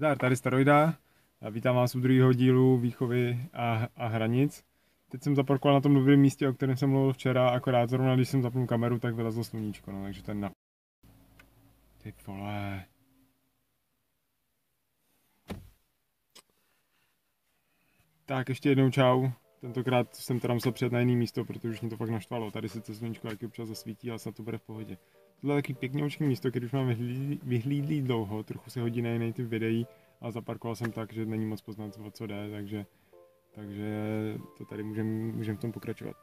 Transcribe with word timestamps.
Zdar, 0.00 0.18
tady 0.18 0.36
Staroida. 0.36 0.94
Vítám 1.50 1.76
vás 1.76 1.94
u 1.94 2.00
druhého 2.00 2.32
dílu 2.32 2.78
výchovy 2.78 3.38
a, 3.52 3.88
a 3.96 4.06
hranic. 4.06 4.64
Teď 5.08 5.22
jsem 5.22 5.36
zaparkoval 5.36 5.74
na 5.74 5.80
tom 5.80 5.94
dobrém 5.94 6.20
místě, 6.20 6.48
o 6.48 6.52
kterém 6.52 6.76
jsem 6.76 6.90
mluvil 6.90 7.12
včera, 7.12 7.50
akorát 7.50 7.90
zrovna 7.90 8.14
když 8.16 8.28
jsem 8.28 8.42
zapnul 8.42 8.66
kameru, 8.66 8.98
tak 8.98 9.14
vylezlo 9.14 9.44
sluníčko, 9.44 9.92
no, 9.92 10.02
takže 10.02 10.22
ten 10.22 10.40
na... 10.40 10.50
Ty 12.02 12.14
vole. 12.26 12.84
Tak 18.26 18.48
ještě 18.48 18.68
jednou 18.68 18.90
čau. 18.90 19.28
Tentokrát 19.60 20.16
jsem 20.16 20.40
teda 20.40 20.54
musel 20.54 20.72
přijet 20.72 20.92
na 20.92 21.00
jiný 21.00 21.16
místo, 21.16 21.44
protože 21.44 21.68
už 21.68 21.80
mě 21.80 21.90
to 21.90 21.96
fakt 21.96 22.10
naštvalo. 22.10 22.50
Tady 22.50 22.68
se 22.68 22.80
to 22.80 22.94
sluníčko 22.94 23.28
jaký 23.28 23.46
občas 23.46 23.68
zasvítí, 23.68 24.10
ale 24.10 24.18
snad 24.18 24.34
to 24.34 24.42
bude 24.42 24.58
v 24.58 24.62
pohodě. 24.62 24.96
Tohle 25.40 25.56
je 25.56 25.62
taky 25.62 25.74
pěkně 25.74 26.08
místo, 26.20 26.50
když 26.50 26.64
už 26.64 26.72
mám 26.72 26.94
vyhlídlý, 27.42 28.02
dlouho, 28.02 28.42
trochu 28.42 28.70
se 28.70 28.80
hodí 28.80 29.02
na 29.02 29.10
jiný 29.10 29.32
typ 29.32 29.46
videí, 29.46 29.86
a 30.20 30.30
zaparkoval 30.30 30.76
jsem 30.76 30.92
tak, 30.92 31.12
že 31.12 31.26
není 31.26 31.46
moc 31.46 31.60
poznat, 31.60 31.98
o 32.06 32.10
co 32.10 32.26
jde, 32.26 32.50
takže, 32.50 32.86
takže 33.54 33.94
to 34.58 34.64
tady 34.64 34.82
můžeme 34.82 35.10
můžem 35.10 35.56
v 35.56 35.60
tom 35.60 35.72
pokračovat. 35.72 36.16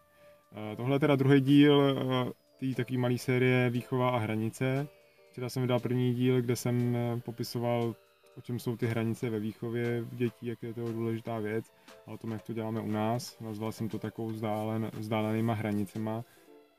Uh, 0.51 0.75
tohle 0.77 0.95
je 0.95 0.99
teda 0.99 1.15
druhý 1.15 1.41
díl 1.41 1.77
uh, 1.77 2.31
té 2.59 2.75
takové 2.75 2.97
malé 2.99 3.17
série 3.17 3.69
Výchova 3.69 4.09
a 4.09 4.17
hranice. 4.17 4.87
Včera 5.31 5.49
jsem 5.49 5.61
vydal 5.61 5.79
první 5.79 6.13
díl, 6.13 6.41
kde 6.41 6.55
jsem 6.55 6.97
popisoval, 7.25 7.95
o 8.37 8.41
čem 8.41 8.59
jsou 8.59 8.77
ty 8.77 8.87
hranice 8.87 9.29
ve 9.29 9.39
výchově 9.39 10.05
dětí, 10.11 10.47
jak 10.47 10.63
je 10.63 10.73
to 10.73 10.93
důležitá 10.93 11.39
věc 11.39 11.73
a 12.07 12.11
o 12.11 12.17
tom, 12.17 12.31
jak 12.31 12.41
to 12.41 12.53
děláme 12.53 12.81
u 12.81 12.91
nás. 12.91 13.39
Nazval 13.39 13.71
jsem 13.71 13.89
to 13.89 13.99
takovou 13.99 14.27
vzdálen, 14.27 14.91
vzdálenýma 14.93 15.53
hranicema. 15.53 16.23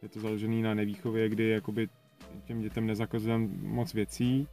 Je 0.03 0.09
to 0.09 0.21
založený 0.21 0.63
na 0.63 0.75
nevýchově, 0.75 1.29
kdy 1.29 1.49
jakoby 1.49 1.89
těm 2.45 2.61
dětem 2.61 2.87
nezakazujeme 2.87 3.49
moc 3.63 3.95
věcí, 3.95 4.49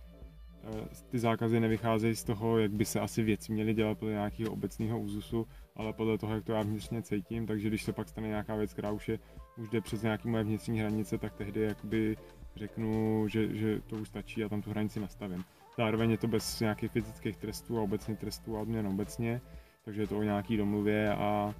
Eh, 0.65 0.87
ty 1.09 1.19
zákazy 1.19 1.59
nevycházejí 1.59 2.15
z 2.15 2.23
toho, 2.23 2.59
jak 2.59 2.71
by 2.71 2.85
se 2.85 2.99
asi 2.99 3.23
věci 3.23 3.51
měly 3.51 3.73
dělat 3.73 3.97
podle 3.97 4.13
nějakého 4.13 4.51
obecného 4.51 4.99
úzusu, 4.99 5.47
ale 5.75 5.93
podle 5.93 6.17
toho, 6.17 6.35
jak 6.35 6.43
to 6.43 6.51
já 6.51 6.61
vnitřně 6.61 7.01
cítím, 7.01 7.45
takže 7.45 7.67
když 7.67 7.83
se 7.83 7.93
pak 7.93 8.09
stane 8.09 8.27
nějaká 8.27 8.55
věc, 8.55 8.73
která 8.73 8.91
už, 8.91 9.09
je, 9.09 9.19
už 9.57 9.69
jde 9.69 9.81
přes 9.81 10.01
nějaké 10.01 10.29
moje 10.29 10.43
vnitřní 10.43 10.79
hranice, 10.79 11.17
tak 11.17 11.33
tehdy 11.33 11.61
jakoby 11.61 12.17
řeknu, 12.55 13.27
že, 13.27 13.55
že 13.55 13.81
to 13.81 13.95
už 13.95 14.07
stačí 14.07 14.43
a 14.43 14.49
tam 14.49 14.61
tu 14.61 14.69
hranici 14.69 14.99
nastavím. 14.99 15.43
Zároveň 15.77 16.11
je 16.11 16.17
to 16.17 16.27
bez 16.27 16.59
nějakých 16.59 16.91
fyzických 16.91 17.37
trestů 17.37 17.79
a 17.79 17.81
obecných 17.81 18.19
trestů 18.19 18.57
a 18.57 18.61
odměn 18.61 18.87
obecně, 18.87 19.41
takže 19.85 20.01
je 20.01 20.07
to 20.07 20.17
o 20.17 20.23
nějaký 20.23 20.57
domluvě 20.57 21.13
a 21.13 21.55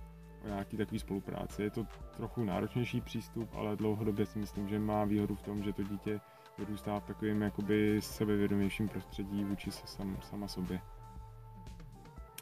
o 0.45 0.47
nějaký 0.47 0.77
takový 0.77 0.99
spolupráci. 0.99 1.63
Je 1.63 1.69
to 1.69 1.85
trochu 2.17 2.43
náročnější 2.43 3.01
přístup, 3.01 3.49
ale 3.53 3.75
dlouhodobě 3.75 4.25
si 4.25 4.39
myslím, 4.39 4.67
že 4.67 4.79
má 4.79 5.05
výhodu 5.05 5.35
v 5.35 5.41
tom, 5.41 5.63
že 5.63 5.73
to 5.73 5.83
dítě 5.83 6.19
vyrůstá 6.57 6.99
v 6.99 7.05
takovém 7.05 7.41
jakoby 7.41 8.01
sebevědomějším 8.01 8.89
prostředí 8.89 9.43
vůči 9.43 9.71
se 9.71 9.87
sam, 9.87 10.17
sama 10.21 10.47
sobě. 10.47 10.81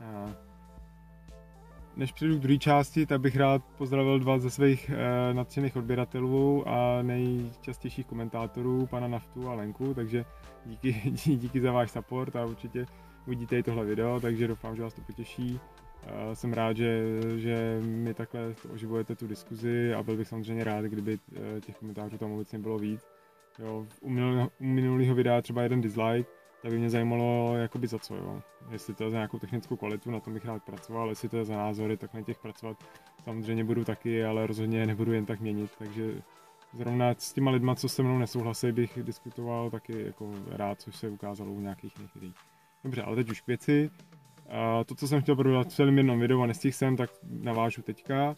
A 0.06 0.26
než 1.96 2.12
přijdu 2.12 2.38
k 2.38 2.42
druhé 2.42 2.58
části, 2.58 3.06
tak 3.06 3.22
bych 3.22 3.36
rád 3.36 3.64
pozdravil 3.78 4.20
dva 4.20 4.40
ze 4.40 4.50
svých 4.50 4.90
e, 4.90 5.34
nadšených 5.34 5.76
odběratelů 5.76 6.68
a 6.68 7.02
nejčastějších 7.02 8.06
komentátorů, 8.06 8.88
pana 8.88 9.08
Naftu 9.08 9.50
a 9.50 9.54
Lenku, 9.54 9.94
takže 9.94 10.26
díky, 10.66 10.94
díky 11.36 11.62
za 11.62 11.72
váš 11.72 11.92
support 11.92 12.36
a 12.36 12.46
určitě 12.46 12.86
uvidíte 13.28 13.58
i 13.58 13.64
tohle 13.64 13.86
video, 13.86 14.20
takže 14.20 14.48
doufám, 14.48 14.76
že 14.76 14.82
vás 14.82 14.94
to 14.94 15.02
potěší. 15.02 15.60
E, 16.08 16.36
jsem 16.36 16.54
rád, 16.54 16.78
že, 16.78 17.04
že 17.38 17.80
mi 17.82 18.14
takhle 18.14 18.56
oživujete 18.74 19.16
tu 19.16 19.28
diskuzi 19.28 19.94
a 19.94 20.04
byl 20.04 20.18
bych 20.18 20.28
samozřejmě 20.28 20.64
rád, 20.64 20.86
kdyby 20.86 21.20
e, 21.58 21.62
těch 21.62 21.78
komentářů 21.78 22.18
tam 22.18 22.32
obecně 22.32 22.60
bylo 22.60 22.80
víc. 22.80 23.02
Jo, 23.60 23.86
u, 24.02 24.10
minulého, 24.10 24.50
u 24.60 24.66
minulého 24.66 25.16
videa 25.16 25.42
třeba 25.42 25.64
jeden 25.64 25.82
dislike, 25.82 26.30
tak 26.62 26.72
by 26.72 26.80
mě 26.80 26.90
zajímalo 26.90 27.58
jakoby 27.58 27.88
za 27.88 28.00
co, 28.00 28.16
jo. 28.16 28.42
Jestli 28.72 28.94
to 28.94 29.04
je 29.04 29.10
za 29.10 29.18
nějakou 29.18 29.40
technickou 29.40 29.76
kvalitu, 29.76 30.12
na 30.12 30.20
tom 30.20 30.34
bych 30.34 30.46
rád 30.46 30.64
pracoval, 30.64 31.10
jestli 31.10 31.30
to 31.30 31.38
je 31.38 31.46
za 31.46 31.56
názory, 31.56 31.98
tak 31.98 32.14
na 32.14 32.22
těch 32.22 32.40
pracovat 32.40 32.78
samozřejmě 33.24 33.64
budu 33.64 33.84
taky, 33.84 34.26
ale 34.26 34.48
rozhodně 34.48 34.86
nebudu 34.86 35.14
jen 35.14 35.26
tak 35.26 35.40
měnit, 35.40 35.72
takže 35.80 36.22
zrovna 36.74 37.16
s 37.18 37.34
těma 37.34 37.52
lidma, 37.52 37.76
co 37.76 37.90
se 37.90 38.04
mnou 38.04 38.18
nesouhlasí, 38.18 38.72
bych 38.72 39.00
diskutoval 39.04 39.70
taky 39.70 40.06
jako 40.06 40.32
rád, 40.50 40.82
což 40.82 40.96
se 40.96 41.10
ukázalo 41.10 41.52
u 41.52 41.60
nějakých 41.60 41.94
videí. 42.16 42.34
Dobře, 42.84 43.02
ale 43.02 43.16
teď 43.16 43.32
už 43.32 43.42
k 43.42 43.48
věci. 43.48 43.92
A 44.50 44.84
to, 44.84 44.96
co 44.96 45.08
jsem 45.08 45.22
chtěl 45.22 45.36
prodat 45.36 45.68
v 45.68 45.76
celém 45.76 45.98
jednom 45.98 46.20
videu 46.20 46.42
a 46.42 46.46
nestihl 46.46 46.74
jsem, 46.74 46.98
tak 46.98 47.10
navážu 47.24 47.82
teďka. 47.82 48.36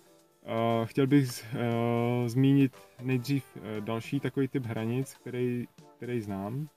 Chtěl 0.85 1.07
bych 1.07 1.45
uh, 1.53 2.27
zmínit 2.27 2.77
nejdřív 3.01 3.45
uh, 3.55 3.85
další 3.85 4.19
takový 4.19 4.47
typ 4.47 4.65
hranic, 4.65 5.13
který, 5.13 5.65
který 5.97 6.21
znám. 6.21 6.67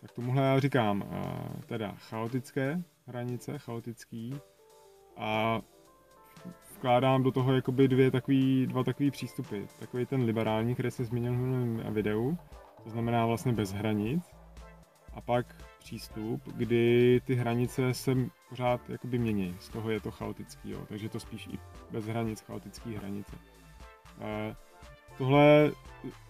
Tak 0.00 0.12
tomuhle 0.12 0.42
já 0.42 0.60
říkám 0.60 1.02
uh, 1.02 1.62
teda 1.66 1.94
chaotické 1.98 2.82
hranice, 3.06 3.58
chaotický 3.58 4.34
a 5.16 5.60
vkládám 6.74 7.22
do 7.22 7.30
toho 7.30 7.54
jakoby 7.54 7.88
dvě 7.88 8.10
takový, 8.10 8.66
dva 8.66 8.84
takový 8.84 9.10
přístupy. 9.10 9.60
Takový 9.80 10.06
ten 10.06 10.22
liberální, 10.22 10.74
který 10.74 10.90
jsem 10.90 11.04
zmínil 11.04 11.32
v 11.32 11.36
minulém 11.36 11.94
videu, 11.94 12.36
to 12.84 12.90
znamená 12.90 13.26
vlastně 13.26 13.52
bez 13.52 13.72
hranic. 13.72 14.22
A 15.14 15.20
pak 15.20 15.46
přístup, 15.78 16.42
kdy 16.56 17.20
ty 17.24 17.34
hranice 17.34 17.94
se 17.94 18.16
pořád 18.48 18.90
jakoby 18.90 19.18
mění. 19.18 19.56
Z 19.60 19.68
toho 19.68 19.90
je 19.90 20.00
to 20.00 20.10
chaotický, 20.10 20.70
jo. 20.70 20.84
takže 20.88 21.08
to 21.08 21.20
spíš 21.20 21.46
i 21.46 21.58
bez 21.90 22.06
hranic 22.06 22.40
chaotický 22.40 22.94
hranice. 22.94 23.36
E, 24.20 24.56
tohle 25.18 25.72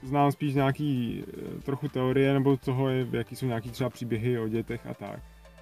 znám 0.03 0.33
spíš 0.33 0.55
nějaký 0.55 1.25
e, 1.25 1.61
trochu 1.61 1.89
teorie 1.89 2.35
nebo 2.35 2.57
toho, 2.57 2.89
jaký 2.89 3.37
jsou 3.37 3.47
nějaký 3.47 3.71
třeba 3.71 3.91
příběhy 3.91 4.39
o 4.39 4.49
dětech 4.49 4.87
a 4.87 4.95
tak. 4.95 5.21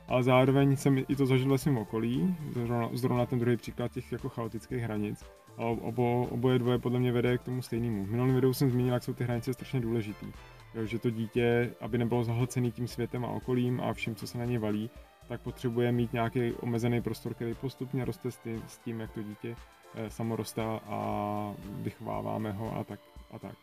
Ale 0.09 0.23
zároveň 0.23 0.77
jsem 0.77 0.99
i 0.99 1.17
to 1.17 1.27
zažil 1.27 1.51
ve 1.51 1.59
svém 1.59 1.79
okolí, 1.79 2.37
zrovna, 2.53 2.89
zrovna 2.93 3.27
ten 3.27 3.39
druhý 3.39 3.57
příklad 3.57 3.93
těch 3.93 4.13
jako 4.13 4.29
chaotických 4.29 4.83
hranic. 4.83 5.25
A 5.57 5.65
obo, 5.65 6.27
oboje 6.31 6.59
dvoje 6.59 6.79
podle 6.79 6.99
mě 6.99 7.13
vede 7.13 7.39
k 7.39 7.43
tomu 7.43 7.63
stejnému. 7.63 8.05
V 8.05 8.11
minulém 8.11 8.35
videu 8.35 8.53
jsem 8.53 8.71
zmínil, 8.71 8.95
jak 8.95 9.03
jsou 9.03 9.15
ty 9.15 9.25
hranice 9.25 9.55
strašně 9.55 9.81
důležitý. 9.81 10.27
Jo, 10.75 10.87
že 10.87 10.99
to 10.99 11.11
dítě, 11.11 11.75
aby 11.81 11.99
nebylo 11.99 12.25
zahlcený 12.25 12.73
tím 12.73 12.89
světem 12.89 13.25
a 13.25 13.29
okolím 13.29 13.81
a 13.81 13.93
vším, 13.93 14.15
co 14.15 14.27
se 14.27 14.39
na 14.39 14.45
ně 14.45 14.59
valí, 14.59 14.91
tak 15.29 15.41
potřebuje 15.41 15.93
mít 15.93 16.13
nějaký 16.13 16.53
omezený 16.53 17.03
prostor, 17.03 17.35
který 17.35 17.55
postupně 17.55 18.05
roste 18.05 18.31
s 18.67 18.79
tím, 18.85 19.01
jak 19.01 19.13
to 19.13 19.23
dítě 19.23 19.57
eh, 19.95 20.11
samo 20.11 20.37
roste 20.37 20.63
a 20.63 21.55
vychováváme 21.65 22.53
ho 22.53 22.77
a 22.77 22.85
tak. 22.85 23.01
A 23.31 23.39
tak. 23.39 23.55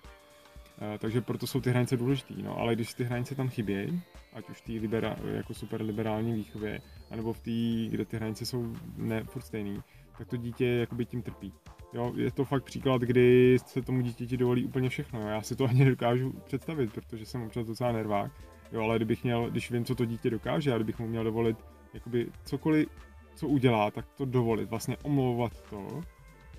Eh, 0.81 0.97
takže 0.97 1.21
proto 1.21 1.47
jsou 1.47 1.61
ty 1.61 1.69
hranice 1.69 1.97
důležité. 1.97 2.33
No, 2.37 2.57
ale 2.57 2.75
když 2.75 2.93
ty 2.93 3.03
hranice 3.03 3.35
tam 3.35 3.49
chybějí, 3.49 4.01
ať 4.33 4.49
už 4.49 4.57
v 4.57 4.65
té 4.65 4.71
libera, 4.71 5.15
jako 5.25 5.53
super 5.53 5.81
liberální 5.81 6.33
výchově, 6.33 6.81
anebo 7.11 7.33
v 7.33 7.39
té, 7.39 7.91
kde 7.91 8.05
ty 8.05 8.17
hranice 8.17 8.45
jsou 8.45 8.73
ne 8.97 9.23
furt 9.23 9.41
stejný, 9.41 9.81
tak 10.17 10.27
to 10.27 10.37
dítě 10.37 10.65
jakoby 10.65 11.05
tím 11.05 11.21
trpí. 11.21 11.53
Jo, 11.93 12.13
je 12.15 12.31
to 12.31 12.45
fakt 12.45 12.63
příklad, 12.63 13.01
kdy 13.01 13.57
se 13.65 13.81
tomu 13.81 14.01
dítěti 14.01 14.37
dovolí 14.37 14.65
úplně 14.65 14.89
všechno. 14.89 15.29
Já 15.29 15.41
si 15.41 15.55
to 15.55 15.65
ani 15.65 15.79
nedokážu 15.79 16.33
představit, 16.45 16.93
protože 16.93 17.25
jsem 17.25 17.41
občas 17.41 17.67
docela 17.67 17.91
nervák. 17.91 18.31
Jo, 18.71 18.81
ale 18.81 18.95
kdybych 18.95 19.23
měl, 19.23 19.49
když 19.49 19.71
vím, 19.71 19.85
co 19.85 19.95
to 19.95 20.05
dítě 20.05 20.29
dokáže, 20.29 20.73
a 20.73 20.75
kdybych 20.75 20.99
mu 20.99 21.07
měl 21.07 21.23
dovolit 21.23 21.57
jakoby 21.93 22.27
cokoliv, 22.43 22.87
co 23.35 23.47
udělá, 23.47 23.91
tak 23.91 24.05
to 24.17 24.25
dovolit, 24.25 24.69
vlastně 24.69 24.97
omlouvat 25.03 25.61
to 25.69 26.01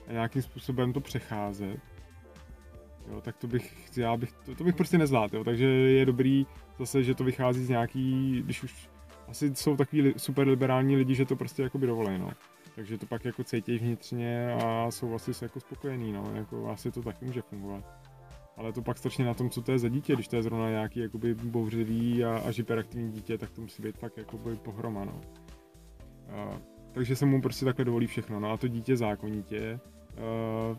a 0.09 0.13
nějakým 0.13 0.43
způsobem 0.43 0.93
to 0.93 1.01
přecházet, 1.01 1.81
jo, 3.11 3.21
tak 3.21 3.37
to 3.37 3.47
bych, 3.47 3.97
já 3.97 4.17
bych, 4.17 4.33
to, 4.33 4.55
to 4.55 4.65
bych 4.65 4.77
prostě 4.77 4.99
nezvládl, 4.99 5.37
jo, 5.37 5.45
takže 5.45 5.67
je 5.67 6.07
dobrý 6.07 6.47
zase, 6.79 7.03
že 7.03 7.15
to 7.15 7.25
vychází 7.25 7.65
z 7.65 7.69
nějaký, 7.69 8.41
když 8.45 8.63
už 8.63 8.89
asi 9.29 9.55
jsou 9.55 9.77
takový 9.77 10.15
super 10.17 10.49
liberální 10.49 10.97
lidi, 10.97 11.15
že 11.15 11.25
to 11.25 11.37
prostě 11.37 11.63
jakoby 11.63 11.87
dovolí, 11.87 12.19
no 12.19 12.31
takže 12.79 12.99
to 12.99 13.07
pak 13.07 13.25
jako 13.25 13.45
cítí 13.45 13.79
vnitřně 13.79 14.53
a 14.53 14.91
jsou 14.91 15.15
asi 15.15 15.33
jako 15.43 15.61
spokojení, 15.61 16.13
no, 16.13 16.33
jako 16.35 16.71
asi 16.71 16.91
to 16.91 17.03
taky 17.03 17.25
může 17.25 17.43
fungovat. 17.43 17.85
Ale 18.57 18.73
to 18.73 18.83
pak 18.83 18.99
strašně 18.99 19.25
na 19.25 19.35
tom, 19.35 19.51
co 19.51 19.63
to 19.63 19.73
je 19.73 19.79
za 19.79 19.89
dítě, 19.89 20.15
když 20.15 20.29
to 20.29 20.37
je 20.37 20.43
zrovna 20.43 20.71
nějaký 20.71 21.01
jakoby 21.01 21.35
bouřlivý 21.35 22.25
a, 22.25 22.37
a 22.37 22.49
hyperaktivní 22.57 23.13
dítě, 23.13 23.39
tak 23.39 23.51
to 23.51 23.61
musí 23.61 23.83
být 23.83 23.99
fakt 23.99 24.17
jakoby 24.17 24.57
pohroma, 24.57 25.05
no. 25.05 25.21
A, 26.31 26.61
takže 26.93 27.17
se 27.17 27.27
mu 27.27 27.43
prostě 27.43 27.65
takhle 27.65 27.85
dovolí 27.85 28.07
všechno, 28.07 28.41
no 28.41 28.51
a 28.51 28.57
to 28.57 28.69
dítě 28.69 28.97
zákonitě 28.97 29.81
uh, 30.71 30.77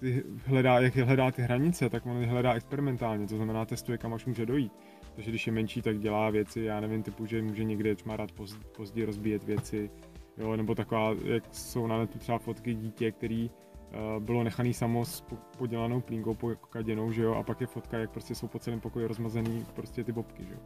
ty 0.00 0.24
hledá, 0.46 0.80
jak 0.80 0.96
hledá 0.96 1.30
ty 1.30 1.42
hranice, 1.42 1.90
tak 1.90 2.06
on 2.06 2.24
hledá 2.24 2.52
experimentálně, 2.52 3.26
to 3.26 3.36
znamená 3.36 3.64
testuje, 3.64 3.98
kam 3.98 4.14
až 4.14 4.26
může 4.26 4.46
dojít. 4.46 4.72
Takže 5.14 5.30
když 5.30 5.46
je 5.46 5.52
menší, 5.52 5.82
tak 5.82 5.98
dělá 5.98 6.30
věci, 6.30 6.60
já 6.60 6.80
nevím, 6.80 7.02
typu, 7.02 7.26
že 7.26 7.42
může 7.42 7.64
někde 7.64 7.96
čmarat 7.96 8.30
pozdě 8.76 9.06
rozbíjet 9.06 9.44
věci, 9.44 9.90
jo, 10.38 10.56
nebo 10.56 10.74
taková, 10.74 11.14
jak 11.24 11.44
jsou 11.52 11.86
na 11.86 11.98
netu 11.98 12.18
třeba 12.18 12.38
fotky 12.38 12.74
dítě, 12.74 13.12
který 13.12 13.50
uh, 13.50 14.22
bylo 14.22 14.44
nechaný 14.44 14.74
samo 14.74 15.04
s 15.04 15.24
podělanou 15.58 16.00
plínkou 16.00 16.36
kaděnou, 16.70 17.12
že 17.12 17.22
jo, 17.22 17.34
a 17.34 17.42
pak 17.42 17.60
je 17.60 17.66
fotka, 17.66 17.98
jak 17.98 18.10
prostě 18.10 18.34
jsou 18.34 18.48
po 18.48 18.58
celém 18.58 18.80
pokoji 18.80 19.06
rozmazený 19.06 19.66
prostě 19.74 20.04
ty 20.04 20.12
bobky, 20.12 20.44
že 20.44 20.54
jo. 20.54 20.60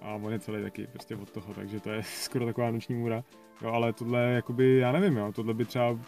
A 0.00 0.14
on 0.14 0.32
je 0.32 0.38
celý 0.38 0.62
taky 0.62 0.86
prostě 0.86 1.16
od 1.16 1.30
toho, 1.30 1.54
takže 1.54 1.80
to 1.80 1.90
je 1.90 2.02
skoro 2.22 2.46
taková 2.46 2.70
noční 2.70 2.94
můra. 2.94 3.24
Jo, 3.62 3.72
ale 3.72 3.92
tohle, 3.92 4.22
jakoby, 4.22 4.76
já 4.76 4.92
nevím, 4.92 5.16
jo, 5.16 5.32
tohle 5.32 5.54
by 5.54 5.64
třeba 5.64 5.98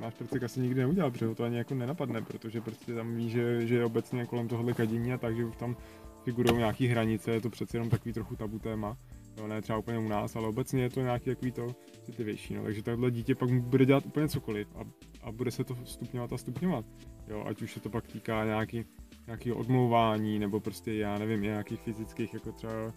náš 0.00 0.14
prcek 0.14 0.42
asi 0.42 0.60
nikdy 0.60 0.80
neudělal, 0.80 1.10
protože 1.10 1.26
ho 1.26 1.34
to 1.34 1.44
ani 1.44 1.56
jako 1.56 1.74
nenapadne, 1.74 2.22
protože 2.22 2.60
prostě 2.60 2.94
tam 2.94 3.14
ví, 3.14 3.30
že, 3.30 3.66
že 3.66 3.74
je 3.74 3.84
obecně 3.84 4.26
kolem 4.26 4.48
tohohle 4.48 4.72
kadění 4.72 5.12
a 5.12 5.18
tak, 5.18 5.36
že 5.36 5.44
už 5.44 5.56
tam 5.56 5.76
figurují 6.24 6.58
nějaký 6.58 6.86
hranice, 6.86 7.30
je 7.30 7.40
to 7.40 7.50
přece 7.50 7.76
jenom 7.76 7.90
takový 7.90 8.12
trochu 8.12 8.36
tabu 8.36 8.58
téma. 8.58 8.96
Jo, 9.36 9.46
ne 9.46 9.62
třeba 9.62 9.78
úplně 9.78 9.98
u 9.98 10.08
nás, 10.08 10.36
ale 10.36 10.48
obecně 10.48 10.82
je 10.82 10.90
to 10.90 11.00
nějaký 11.00 11.24
takový 11.24 11.52
to 11.52 11.74
citlivější. 12.02 12.54
No. 12.54 12.62
Takže 12.62 12.82
takhle 12.82 13.10
dítě 13.10 13.34
pak 13.34 13.50
bude 13.50 13.86
dělat 13.86 14.06
úplně 14.06 14.28
cokoliv 14.28 14.68
a, 14.76 14.80
a 15.22 15.32
bude 15.32 15.50
se 15.50 15.64
to 15.64 15.76
stupňovat 15.84 16.32
a 16.32 16.38
stupňovat. 16.38 16.84
Jo, 17.28 17.44
ať 17.46 17.62
už 17.62 17.72
se 17.72 17.80
to 17.80 17.90
pak 17.90 18.06
týká 18.06 18.44
nějaký, 18.44 18.84
nějakého 19.26 19.56
odmlouvání, 19.56 20.38
nebo 20.38 20.60
prostě 20.60 20.94
já 20.94 21.18
nevím, 21.18 21.42
nějakých 21.42 21.80
fyzických 21.80 22.34
jako 22.34 22.52
třeba 22.52 22.92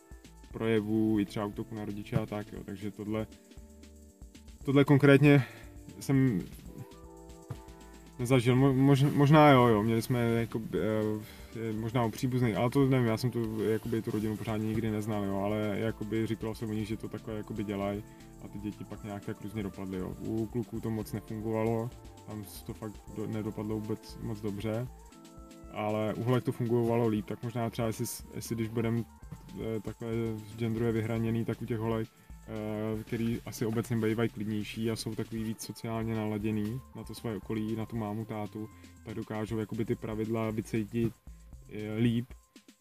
projevů, 0.51 1.19
i 1.19 1.25
třeba 1.25 1.45
útoku 1.45 1.75
na 1.75 1.85
rodiče 1.85 2.15
a 2.15 2.25
tak, 2.25 2.53
jo. 2.53 2.59
Takže 2.65 2.91
tohle, 2.91 3.27
tohle 4.65 4.85
konkrétně 4.85 5.43
jsem 5.99 6.41
nezažil, 8.19 8.55
Mož, 8.55 9.03
možná 9.03 9.49
jo, 9.49 9.67
jo, 9.67 9.83
měli 9.83 10.01
jsme 10.01 10.19
jako, 10.19 10.61
e, 10.73 11.25
možná 11.79 12.03
o 12.03 12.09
příbuzný, 12.09 12.55
ale 12.55 12.69
to 12.69 12.85
nevím, 12.85 13.07
já 13.07 13.17
jsem 13.17 13.31
tu, 13.31 13.63
jakoby, 13.63 14.01
tu 14.01 14.11
rodinu 14.11 14.37
pořádně 14.37 14.67
nikdy 14.67 14.91
neznal, 14.91 15.23
jo, 15.23 15.37
ale 15.37 15.75
jakoby 15.79 16.27
říkalo 16.27 16.55
se 16.55 16.65
o 16.65 16.73
nich, 16.73 16.87
že 16.87 16.97
to 16.97 17.09
takhle 17.09 17.33
jakoby 17.37 17.63
dělají 17.63 18.03
a 18.43 18.47
ty 18.47 18.59
děti 18.59 18.83
pak 18.83 19.03
nějak 19.03 19.25
tak 19.25 19.41
různě 19.41 19.63
dopadly, 19.63 19.97
jo. 19.97 20.13
U 20.19 20.45
kluků 20.45 20.79
to 20.79 20.89
moc 20.89 21.11
nefungovalo, 21.11 21.89
tam 22.27 22.45
to 22.65 22.73
fakt 22.73 23.01
do, 23.17 23.27
nedopadlo 23.27 23.79
vůbec 23.79 24.17
moc 24.21 24.41
dobře, 24.41 24.87
ale 25.71 26.13
u 26.13 26.23
holek 26.23 26.43
to 26.43 26.51
fungovalo 26.51 27.07
líp, 27.07 27.25
tak 27.25 27.43
možná 27.43 27.69
třeba 27.69 27.87
jestli, 27.87 28.05
jestli 28.35 28.55
když 28.55 28.67
budeme 28.67 28.99
e, 28.99 29.79
takhle 29.79 30.07
genderově 30.57 30.91
vyhraněný, 30.91 31.45
tak 31.45 31.61
u 31.61 31.65
těch 31.65 31.79
holek 31.79 32.07
Eh, 32.47 33.03
který 33.03 33.41
asi 33.45 33.65
obecně 33.65 33.97
bývají 33.97 34.29
klidnější 34.29 34.91
a 34.91 34.95
jsou 34.95 35.15
takový 35.15 35.43
víc 35.43 35.61
sociálně 35.61 36.15
naladěný 36.15 36.81
na 36.95 37.03
to 37.03 37.15
svoje 37.15 37.37
okolí, 37.37 37.75
na 37.75 37.85
tu 37.85 37.97
mámu, 37.97 38.25
tátu, 38.25 38.69
tak 39.05 39.15
dokážou 39.15 39.57
jakoby 39.57 39.85
ty 39.85 39.95
pravidla 39.95 40.51
vycítit 40.51 41.13
eh, 41.13 41.24
líp 41.97 42.25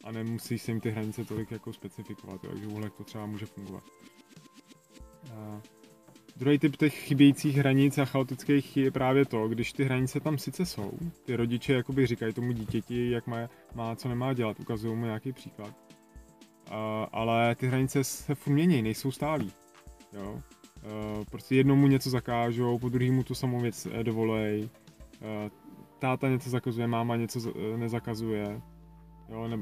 a 0.04 0.12
nemusí 0.12 0.58
se 0.58 0.70
jim 0.70 0.81
ty 0.81 0.90
hranice 0.90 1.25
tolik 1.25 1.50
jako 1.50 1.72
specifikovat, 1.72 2.40
takže 2.40 2.66
úhlek 2.66 2.92
to 2.92 3.04
třeba 3.04 3.26
může 3.26 3.46
fungovat. 3.46 3.84
A 5.34 5.60
druhý 6.36 6.58
typ 6.58 6.76
těch 6.76 6.94
chybějících 6.94 7.56
hranic 7.56 7.98
a 7.98 8.04
chaotických 8.04 8.76
je 8.76 8.90
právě 8.90 9.25
to, 9.25 9.48
když 9.48 9.72
ty 9.72 9.84
hranice 9.84 10.20
tam 10.20 10.38
sice 10.38 10.66
jsou, 10.66 10.92
ty 11.25 11.36
rodiče 11.36 11.72
jakoby 11.72 12.06
říkají 12.06 12.32
tomu 12.32 12.52
dítěti, 12.52 13.10
jak 13.10 13.26
má, 13.26 13.48
má 13.75 13.96
co 13.96 14.08
nemá 14.08 14.32
dělat, 14.32 14.60
ukazují 14.60 14.96
mu 14.96 15.04
nějaký 15.04 15.32
příklad, 15.32 15.75
Uh, 16.70 17.06
ale 17.12 17.54
ty 17.54 17.66
hranice 17.66 18.04
se 18.04 18.34
furt 18.34 18.52
mění, 18.52 18.82
nejsou 18.82 19.10
stálí. 19.10 19.52
Jo? 20.12 20.32
Uh, 20.32 21.25
prostě 21.31 21.54
jednomu 21.54 21.86
něco 21.86 22.10
zakážou, 22.10 22.78
po 22.78 22.88
druhému 22.88 23.22
tu 23.22 23.34
samou 23.34 23.60
věc 23.60 23.86
eh, 23.86 24.04
dovolej. 24.04 24.62
Uh, 24.62 25.50
táta 25.98 26.28
něco 26.28 26.50
zakazuje, 26.50 26.86
máma 26.86 27.16
něco 27.16 27.38
uh, 27.38 27.76
nezakazuje. 27.76 28.60
Jo? 29.28 29.48
Ne, 29.48 29.58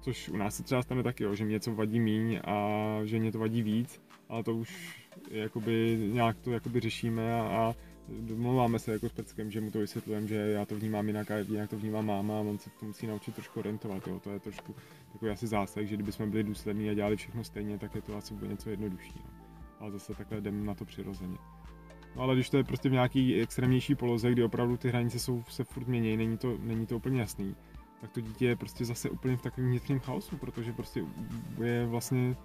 což 0.00 0.28
u 0.28 0.36
nás 0.36 0.56
se 0.56 0.62
třeba 0.62 0.82
stane 0.82 1.02
taky, 1.02 1.24
jo, 1.24 1.34
že 1.34 1.44
mě 1.44 1.52
něco 1.52 1.74
vadí 1.74 2.00
míň 2.00 2.40
a 2.44 2.78
že 3.04 3.18
mě 3.18 3.32
to 3.32 3.38
vadí 3.38 3.62
víc, 3.62 4.02
ale 4.28 4.42
to 4.42 4.54
už 4.54 5.00
jakoby 5.30 5.98
nějak 6.12 6.38
to 6.40 6.50
jakoby 6.50 6.80
řešíme 6.80 7.34
a, 7.34 7.42
a 7.42 7.74
domluváme 8.08 8.78
se 8.78 8.92
jako 8.92 9.08
s 9.08 9.12
Peckem, 9.12 9.50
že 9.50 9.60
mu 9.60 9.70
to 9.70 9.78
vysvětlujeme, 9.78 10.26
že 10.26 10.34
já 10.36 10.64
to 10.64 10.74
vnímám 10.74 11.06
jinak 11.06 11.30
a 11.30 11.38
jinak 11.38 11.70
to 11.70 11.78
vnímá 11.78 12.02
máma 12.02 12.38
a 12.38 12.40
on 12.40 12.58
se 12.58 12.70
to 12.80 12.86
musí 12.86 13.06
naučit 13.06 13.34
trošku 13.34 13.60
orientovat, 13.60 14.06
jo. 14.06 14.20
to 14.20 14.30
je 14.30 14.40
trošku 14.40 14.74
takový 15.12 15.30
asi 15.30 15.46
zásah, 15.46 15.84
že 15.84 15.94
kdybychom 15.94 16.30
byli 16.30 16.44
důslední 16.44 16.90
a 16.90 16.94
dělali 16.94 17.16
všechno 17.16 17.44
stejně, 17.44 17.78
tak 17.78 17.94
je 17.94 18.02
to 18.02 18.16
asi 18.16 18.34
bude 18.34 18.48
něco 18.48 18.70
jednodušší, 18.70 19.20
no. 19.24 19.30
ale 19.80 19.90
zase 19.90 20.14
takhle 20.14 20.40
jdeme 20.40 20.64
na 20.64 20.74
to 20.74 20.84
přirozeně. 20.84 21.38
No 22.16 22.22
ale 22.22 22.34
když 22.34 22.50
to 22.50 22.56
je 22.56 22.64
prostě 22.64 22.88
v 22.88 22.92
nějaký 22.92 23.40
extrémnější 23.40 23.94
poloze, 23.94 24.30
kdy 24.30 24.44
opravdu 24.44 24.76
ty 24.76 24.88
hranice 24.88 25.18
jsou, 25.18 25.42
se 25.48 25.64
furt 25.64 25.88
mění, 25.88 26.16
není 26.16 26.38
to, 26.38 26.58
není 26.62 26.86
to 26.86 26.96
úplně 26.96 27.20
jasný, 27.20 27.56
tak 28.04 28.12
to 28.12 28.20
dítě 28.20 28.46
je 28.46 28.56
prostě 28.56 28.84
zase 28.84 29.10
úplně 29.10 29.36
v 29.36 29.42
takovém 29.42 29.70
vnitřním 29.70 30.00
chaosu, 30.00 30.36
protože 30.36 30.72
prostě 30.72 31.04
je 31.64 31.86
vlastně 31.86 32.36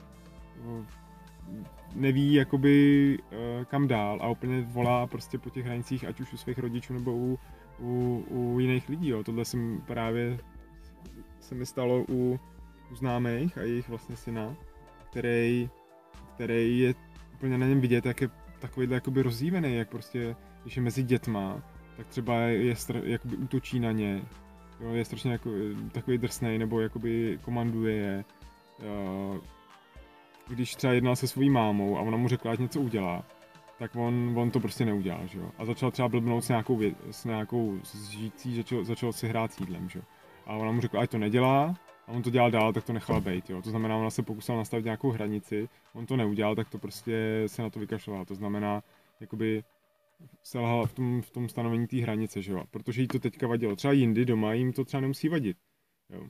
neví 1.96 2.34
jakoby 2.34 3.18
uh, 3.22 3.64
kam 3.64 3.88
dál 3.88 4.20
a 4.22 4.28
úplně 4.28 4.62
volá 4.62 5.08
prostě 5.08 5.38
po 5.38 5.50
těch 5.50 5.66
hranicích, 5.66 6.06
ať 6.06 6.22
už 6.22 6.34
u 6.34 6.38
svých 6.38 6.60
rodičů 6.60 6.94
nebo 6.94 7.12
u, 7.14 7.40
u, 7.80 8.26
u 8.30 8.60
jiných 8.60 8.90
lidí. 8.90 9.10
Jo. 9.10 9.24
Tohle 9.24 9.46
jsem 9.46 9.82
právě 9.88 10.38
se 11.40 11.56
mi 11.56 11.66
stalo 11.66 12.06
u, 12.10 12.40
u 12.92 12.96
známých 12.96 13.58
a 13.58 13.62
jejich 13.62 13.90
vlastně 13.90 14.16
syna, 14.16 14.56
který, 15.10 15.70
který 16.34 16.80
je 16.80 16.94
úplně 17.34 17.58
na 17.58 17.68
něm 17.68 17.82
vidět, 17.82 18.06
jak 18.06 18.22
je 18.22 18.30
takovýhle 18.60 18.96
jakoby 18.96 19.22
rozdívený, 19.22 19.76
jak 19.76 19.90
prostě, 19.90 20.36
když 20.62 20.76
je 20.76 20.82
mezi 20.82 21.04
dětma, 21.04 21.62
tak 21.98 22.08
třeba 22.08 22.36
je, 22.36 22.76
jakoby 23.04 23.38
útočí 23.38 23.80
na 23.80 23.92
ně, 23.92 24.22
jo, 24.80 24.94
je 24.94 25.06
strašně 25.06 25.32
jako, 25.32 25.50
takový 25.92 26.18
drsný, 26.18 26.58
nebo 26.58 26.82
jakoby 26.82 27.40
komanduje 27.42 27.96
je, 27.96 28.26
jo, 28.86 29.42
když 30.48 30.76
třeba 30.76 30.94
jednal 30.94 31.16
se 31.16 31.28
svojí 31.28 31.50
mámou 31.50 31.98
a 31.98 32.02
ona 32.02 32.18
mu 32.18 32.28
řekla, 32.28 32.52
ať 32.52 32.60
něco 32.60 32.82
udělá, 32.82 33.24
tak 33.80 33.96
on, 33.96 34.34
on 34.38 34.52
to 34.52 34.60
prostě 34.60 34.86
neudělal, 34.86 35.28
že 35.28 35.40
jo. 35.40 35.52
A 35.58 35.66
začal 35.66 35.92
třeba 35.92 36.08
blbnout 36.08 36.44
s 36.44 36.50
nějakou, 36.50 36.78
vě, 36.78 36.96
s 37.12 37.26
nějakou 37.26 37.80
žijící, 38.10 38.56
začal, 38.56 38.84
začal 38.84 39.14
si 39.14 39.28
hrát 39.28 39.54
s 39.54 39.60
jídlem, 39.60 39.90
že 39.90 40.00
jo. 40.00 40.06
A 40.46 40.56
ona 40.56 40.72
mu 40.72 40.82
řekla, 40.82 41.02
ať 41.02 41.10
to 41.10 41.18
nedělá, 41.18 41.76
a 42.08 42.12
on 42.12 42.22
to 42.22 42.30
dělal 42.30 42.52
dál, 42.52 42.74
tak 42.74 42.84
to 42.84 42.94
nechal 42.94 43.22
být, 43.22 43.50
jo. 43.50 43.62
To 43.62 43.70
znamená, 43.70 43.98
ona 43.98 44.10
se 44.10 44.24
pokusila 44.24 44.58
nastavit 44.58 44.86
nějakou 44.86 45.12
hranici, 45.12 45.70
on 45.94 46.06
to 46.06 46.18
neudělal, 46.18 46.56
tak 46.56 46.70
to 46.70 46.78
prostě 46.78 47.44
se 47.48 47.62
na 47.62 47.70
to 47.70 47.80
vykašloval. 47.80 48.26
To 48.26 48.36
znamená, 48.36 48.84
jakoby 49.20 49.64
selhala 50.44 50.86
v 50.86 50.94
tom, 50.94 51.22
v 51.22 51.32
tom 51.32 51.50
stanovení 51.50 51.88
té 51.88 51.98
hranice, 51.98 52.42
že 52.42 52.52
jo. 52.52 52.64
Protože 52.72 53.02
jí 53.02 53.08
to 53.08 53.20
teďka 53.20 53.48
vadilo. 53.48 53.76
Třeba 53.76 53.94
jindy 53.94 54.26
doma 54.26 54.54
jim 54.54 54.74
to 54.74 54.86
třeba 54.86 55.02
nemusí 55.02 55.30
vadit, 55.30 55.58
jo 56.10 56.28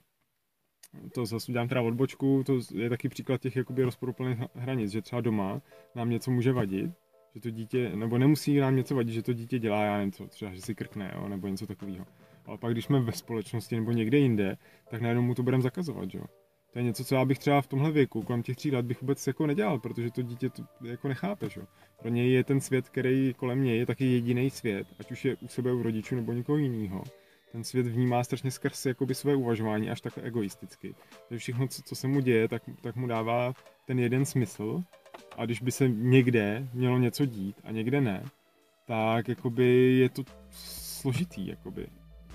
to 1.12 1.26
zase 1.26 1.52
udělám 1.52 1.68
teda 1.68 1.82
odbočku, 1.82 2.42
to 2.46 2.60
je 2.74 2.90
taky 2.90 3.08
příklad 3.08 3.40
těch 3.40 3.56
jakoby 3.56 3.84
rozporuplných 3.84 4.38
hranic, 4.54 4.90
že 4.90 5.02
třeba 5.02 5.20
doma 5.20 5.62
nám 5.94 6.10
něco 6.10 6.30
může 6.30 6.52
vadit, 6.52 6.90
že 7.34 7.40
to 7.40 7.50
dítě, 7.50 7.96
nebo 7.96 8.18
nemusí 8.18 8.56
nám 8.56 8.76
něco 8.76 8.94
vadit, 8.94 9.14
že 9.14 9.22
to 9.22 9.32
dítě 9.32 9.58
dělá, 9.58 9.84
já 9.84 9.96
nevím 9.96 10.12
co, 10.12 10.26
třeba, 10.26 10.54
že 10.54 10.60
si 10.60 10.74
krkne, 10.74 11.12
jo, 11.14 11.28
nebo 11.28 11.48
něco 11.48 11.66
takového. 11.66 12.06
Ale 12.46 12.58
pak, 12.58 12.72
když 12.72 12.84
jsme 12.84 13.00
ve 13.00 13.12
společnosti 13.12 13.76
nebo 13.76 13.92
někde 13.92 14.18
jinde, 14.18 14.56
tak 14.90 15.00
najednou 15.00 15.22
mu 15.22 15.34
to 15.34 15.42
budeme 15.42 15.62
zakazovat, 15.62 16.14
jo. 16.14 16.24
To 16.72 16.78
je 16.78 16.82
něco, 16.82 17.04
co 17.04 17.14
já 17.14 17.24
bych 17.24 17.38
třeba 17.38 17.62
v 17.62 17.66
tomhle 17.66 17.90
věku, 17.90 18.22
kolem 18.22 18.42
těch 18.42 18.56
tří 18.56 18.70
let, 18.70 18.86
bych 18.86 19.00
vůbec 19.00 19.26
jako 19.26 19.46
nedělal, 19.46 19.78
protože 19.78 20.10
to 20.10 20.22
dítě 20.22 20.50
to 20.50 20.62
jako 20.84 21.08
nechápe, 21.08 21.48
jo. 21.56 21.62
Pro 22.00 22.08
něj 22.08 22.32
je 22.32 22.44
ten 22.44 22.60
svět, 22.60 22.88
který 22.88 23.34
kolem 23.36 23.64
něj 23.64 23.78
je 23.78 23.86
taky 23.86 24.04
jediný 24.04 24.50
svět, 24.50 24.86
ať 24.98 25.12
už 25.12 25.24
je 25.24 25.36
u 25.36 25.48
sebe 25.48 25.72
u 25.72 25.82
rodičů 25.82 26.14
nebo 26.14 26.32
někoho 26.32 26.58
jiného 26.58 27.04
ten 27.52 27.64
svět 27.64 27.86
vnímá 27.86 28.24
strašně 28.24 28.50
skrz 28.50 28.86
jakoby 28.86 29.14
své 29.14 29.36
uvažování 29.36 29.90
až 29.90 30.00
tak 30.00 30.18
egoisticky. 30.22 30.94
Takže 31.28 31.40
všechno, 31.40 31.68
co, 31.68 31.82
co 31.82 31.96
se 31.96 32.08
mu 32.08 32.20
děje, 32.20 32.48
tak, 32.48 32.62
tak 32.80 32.96
mu 32.96 33.06
dává 33.06 33.54
ten 33.86 33.98
jeden 33.98 34.24
smysl 34.24 34.82
a 35.36 35.44
když 35.44 35.62
by 35.62 35.72
se 35.72 35.88
někde 35.88 36.68
mělo 36.72 36.98
něco 36.98 37.24
dít 37.26 37.56
a 37.64 37.70
někde 37.70 38.00
ne, 38.00 38.24
tak 38.86 39.28
jakoby 39.28 39.96
je 39.98 40.08
to 40.08 40.22
složitý, 40.50 41.46
jakoby. 41.46 41.86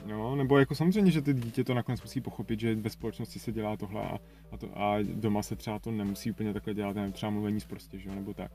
No, 0.06 0.36
nebo 0.36 0.58
jako 0.58 0.76
samozřejmě, 0.76 1.12
že 1.12 1.22
ty 1.22 1.34
dítě 1.34 1.64
to 1.64 1.74
nakonec 1.74 2.02
musí 2.02 2.22
pochopit, 2.22 2.60
že 2.60 2.76
ve 2.76 2.90
společnosti 2.90 3.40
se 3.40 3.52
dělá 3.52 3.78
tohle 3.78 4.02
a, 4.02 4.20
a, 4.52 4.58
to, 4.58 4.78
a 4.78 4.98
doma 5.14 5.44
se 5.44 5.56
třeba 5.56 5.80
to 5.80 5.92
nemusí 5.92 6.32
úplně 6.32 6.54
takhle 6.54 6.74
dělat, 6.74 6.96
nevím, 6.96 7.12
třeba 7.12 7.30
mluvení 7.30 7.60
prostě, 7.68 8.00
že 8.00 8.10
nebo 8.10 8.34
tak. 8.34 8.52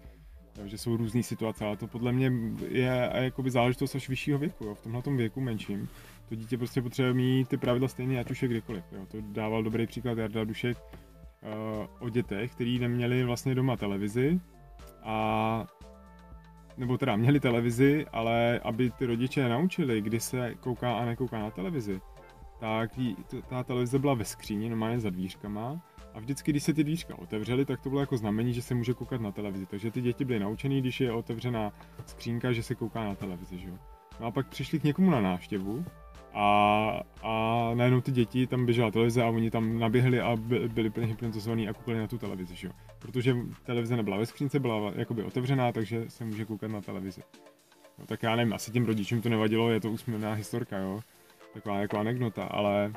Takže 0.53 0.79
jsou 0.79 0.97
různé 0.97 1.23
situace, 1.23 1.65
ale 1.65 1.77
to 1.77 1.87
podle 1.87 2.13
mě 2.13 2.33
je 2.69 3.11
jakoby 3.15 3.51
záležitost 3.51 3.95
až 3.95 4.09
vyššího 4.09 4.39
věku. 4.39 4.65
Jo. 4.65 4.75
V 4.75 4.81
tomhle 4.81 5.03
věku 5.17 5.41
menším 5.41 5.89
to 6.29 6.35
dítě 6.35 6.59
prostě 6.59 6.83
potřebuje 6.83 7.15
mít 7.15 7.49
ty 7.49 7.57
pravidla 7.57 7.89
stejné, 7.89 8.21
ať 8.21 8.31
už 8.31 8.43
je 8.43 8.49
kdykoliv. 8.49 8.85
Jo. 8.93 9.07
To 9.07 9.19
dával 9.21 9.63
dobrý 9.63 9.87
příklad 9.87 10.19
Jarda 10.19 10.45
Dušek 10.45 10.79
uh, 10.79 12.07
o 12.07 12.09
dětech, 12.09 12.53
kteří 12.53 12.79
neměli 12.79 13.25
vlastně 13.25 13.55
doma 13.55 13.77
televizi 13.77 14.41
a 15.03 15.67
nebo 16.77 16.99
teda 16.99 17.17
měli 17.17 17.41
televizi, 17.41 18.07
ale 18.13 18.61
aby 18.61 18.91
ty 18.91 19.07
rodiče 19.07 19.49
naučili, 19.49 20.01
kdy 20.01 20.21
se 20.21 20.55
kouká 20.55 20.99
a 20.99 21.05
nekouká 21.05 21.39
na 21.39 21.51
televizi, 21.51 22.01
tak 22.61 22.99
jí, 22.99 23.17
ta 23.49 23.63
televize 23.65 23.99
byla 23.99 24.15
ve 24.15 24.25
skříni, 24.25 24.69
normálně 24.69 25.01
za 25.01 25.11
dvířkama 25.11 25.81
a 26.15 26.21
vždycky, 26.21 26.53
když 26.53 26.63
se 26.63 26.75
ty 26.75 26.85
dvířka 26.85 27.19
otevřely, 27.19 27.65
tak 27.65 27.81
to 27.81 27.89
bylo 27.89 28.01
jako 28.01 28.17
znamení, 28.17 28.55
že 28.55 28.63
se 28.63 28.75
může 28.75 28.95
koukat 28.95 29.21
na 29.21 29.33
televizi. 29.33 29.67
Takže 29.67 29.91
ty 29.91 30.01
děti 30.01 30.25
byly 30.25 30.39
naučený, 30.39 30.81
když 30.81 31.01
je 31.01 31.13
otevřená 31.13 31.73
skřínka, 32.07 32.53
že 32.53 32.63
se 32.63 32.75
kouká 32.75 33.05
na 33.05 33.15
televizi, 33.15 33.59
že. 33.59 33.71
No 34.21 34.27
a 34.27 34.31
pak 34.31 34.49
přišli 34.49 34.81
k 34.81 34.85
někomu 34.85 35.11
na 35.11 35.21
návštěvu 35.21 35.85
a, 36.35 37.03
a 37.23 37.71
najednou 37.75 38.01
ty 38.01 38.13
děti, 38.13 38.47
tam 38.47 38.67
běžela 38.67 38.91
televize 38.91 39.23
a 39.23 39.29
oni 39.29 39.51
tam 39.51 39.79
naběhli 39.79 40.21
a 40.21 40.37
by, 40.37 40.69
byli 40.69 40.91
plně 40.91 41.07
hypnotizovaní 41.07 41.69
a 41.69 41.73
koukali 41.73 41.99
na 41.99 42.07
tu 42.07 42.19
televizi, 42.19 42.55
že 42.55 42.67
jo. 42.67 42.73
Protože 42.99 43.37
televize 43.65 43.97
nebyla 43.97 44.17
ve 44.17 44.27
skřínce, 44.27 44.61
byla 44.61 44.93
jakoby 44.97 45.23
otevřená, 45.23 45.73
takže 45.73 46.05
se 46.11 46.25
může 46.25 46.45
koukat 46.45 46.71
na 46.71 46.81
televizi. 46.81 47.23
No, 47.99 48.07
tak 48.07 48.23
já 48.23 48.37
nevím, 48.37 48.53
asi 48.53 48.71
těm 48.71 48.85
rodičům 48.85 49.21
to 49.21 49.29
nevadilo, 49.29 49.71
je 49.71 49.81
to 49.81 49.91
úsměvná 49.91 50.33
historka, 50.33 50.79
jo. 50.79 51.01
Taková 51.55 51.79
jako 51.79 51.99
anekdota, 51.99 52.45
ale 52.45 52.93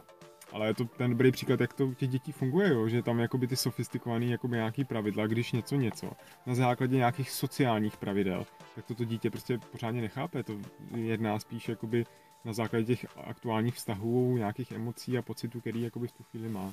ale 0.53 0.67
je 0.67 0.73
to 0.73 0.85
ten 0.85 1.11
dobrý 1.11 1.31
příklad, 1.31 1.61
jak 1.61 1.73
to 1.73 1.87
u 1.87 1.93
těch 1.93 2.09
dětí 2.09 2.31
funguje, 2.31 2.69
jo? 2.69 2.87
že 2.87 3.01
tam 3.01 3.19
jakoby 3.19 3.47
ty 3.47 3.55
sofistikované 3.55 4.25
jakoby 4.25 4.55
nějaký 4.55 4.83
pravidla, 4.83 5.27
když 5.27 5.51
něco 5.51 5.75
něco, 5.75 6.11
na 6.45 6.55
základě 6.55 6.97
nějakých 6.97 7.31
sociálních 7.31 7.97
pravidel, 7.97 8.45
tak 8.75 8.85
toto 8.85 9.05
dítě 9.05 9.29
prostě 9.29 9.57
pořádně 9.57 10.01
nechápe, 10.01 10.43
to 10.43 10.53
jedná 10.95 11.39
spíš 11.39 11.69
jakoby 11.69 12.05
na 12.45 12.53
základě 12.53 12.85
těch 12.85 13.05
aktuálních 13.17 13.75
vztahů, 13.75 14.37
nějakých 14.37 14.71
emocí 14.71 15.17
a 15.17 15.21
pocitů, 15.21 15.59
který 15.59 15.81
jakoby 15.81 16.07
v 16.07 16.11
tu 16.11 16.23
chvíli 16.23 16.49
má. 16.49 16.71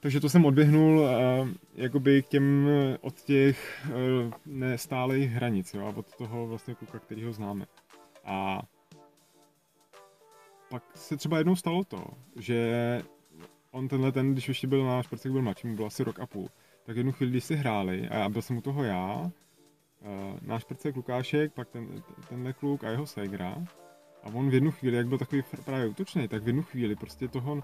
Takže 0.00 0.20
to 0.20 0.28
jsem 0.28 0.44
odběhnul 0.44 0.98
uh, 0.98 1.48
jakoby 1.74 2.22
k 2.22 2.28
těm, 2.28 2.68
od 3.00 3.20
těch 3.20 3.86
uh, 3.88 4.32
nestálých 4.46 5.30
hranic, 5.30 5.74
jo, 5.74 5.86
a 5.86 5.96
od 5.96 6.16
toho 6.16 6.46
vlastně 6.46 6.74
kluka, 6.74 6.98
který 6.98 7.24
ho 7.24 7.32
známe. 7.32 7.66
A 8.24 8.62
pak 10.70 10.82
se 10.94 11.16
třeba 11.16 11.38
jednou 11.38 11.56
stalo 11.56 11.84
to, 11.84 12.04
že 12.36 13.02
on 13.70 13.88
tenhle 13.88 14.12
ten, 14.12 14.32
když 14.32 14.48
ještě 14.48 14.66
byl 14.66 14.84
náš 14.84 15.06
prcek 15.06 15.32
byl 15.32 15.42
mladší, 15.42 15.66
mu 15.66 15.76
byl 15.76 15.86
asi 15.86 16.04
rok 16.04 16.20
a 16.20 16.26
půl, 16.26 16.48
tak 16.84 16.96
jednu 16.96 17.12
chvíli, 17.12 17.30
když 17.30 17.44
si 17.44 17.56
hráli, 17.56 18.08
a 18.08 18.28
byl 18.28 18.42
jsem 18.42 18.56
u 18.56 18.60
toho 18.60 18.84
já, 18.84 19.30
náš 20.42 20.64
prcek 20.64 20.96
Lukášek, 20.96 21.52
pak 21.52 21.68
ten, 21.68 22.02
tenhle 22.28 22.52
kluk 22.52 22.84
a 22.84 22.90
jeho 22.90 23.06
ségra, 23.06 23.56
a 24.24 24.26
on 24.32 24.50
v 24.50 24.54
jednu 24.54 24.70
chvíli, 24.70 24.96
jak 24.96 25.08
byl 25.08 25.18
takový 25.18 25.42
právě 25.64 25.86
útočný, 25.86 26.28
tak 26.28 26.42
v 26.42 26.46
jednu 26.46 26.62
chvíli 26.62 26.96
prostě 26.96 27.28
toho 27.28 27.62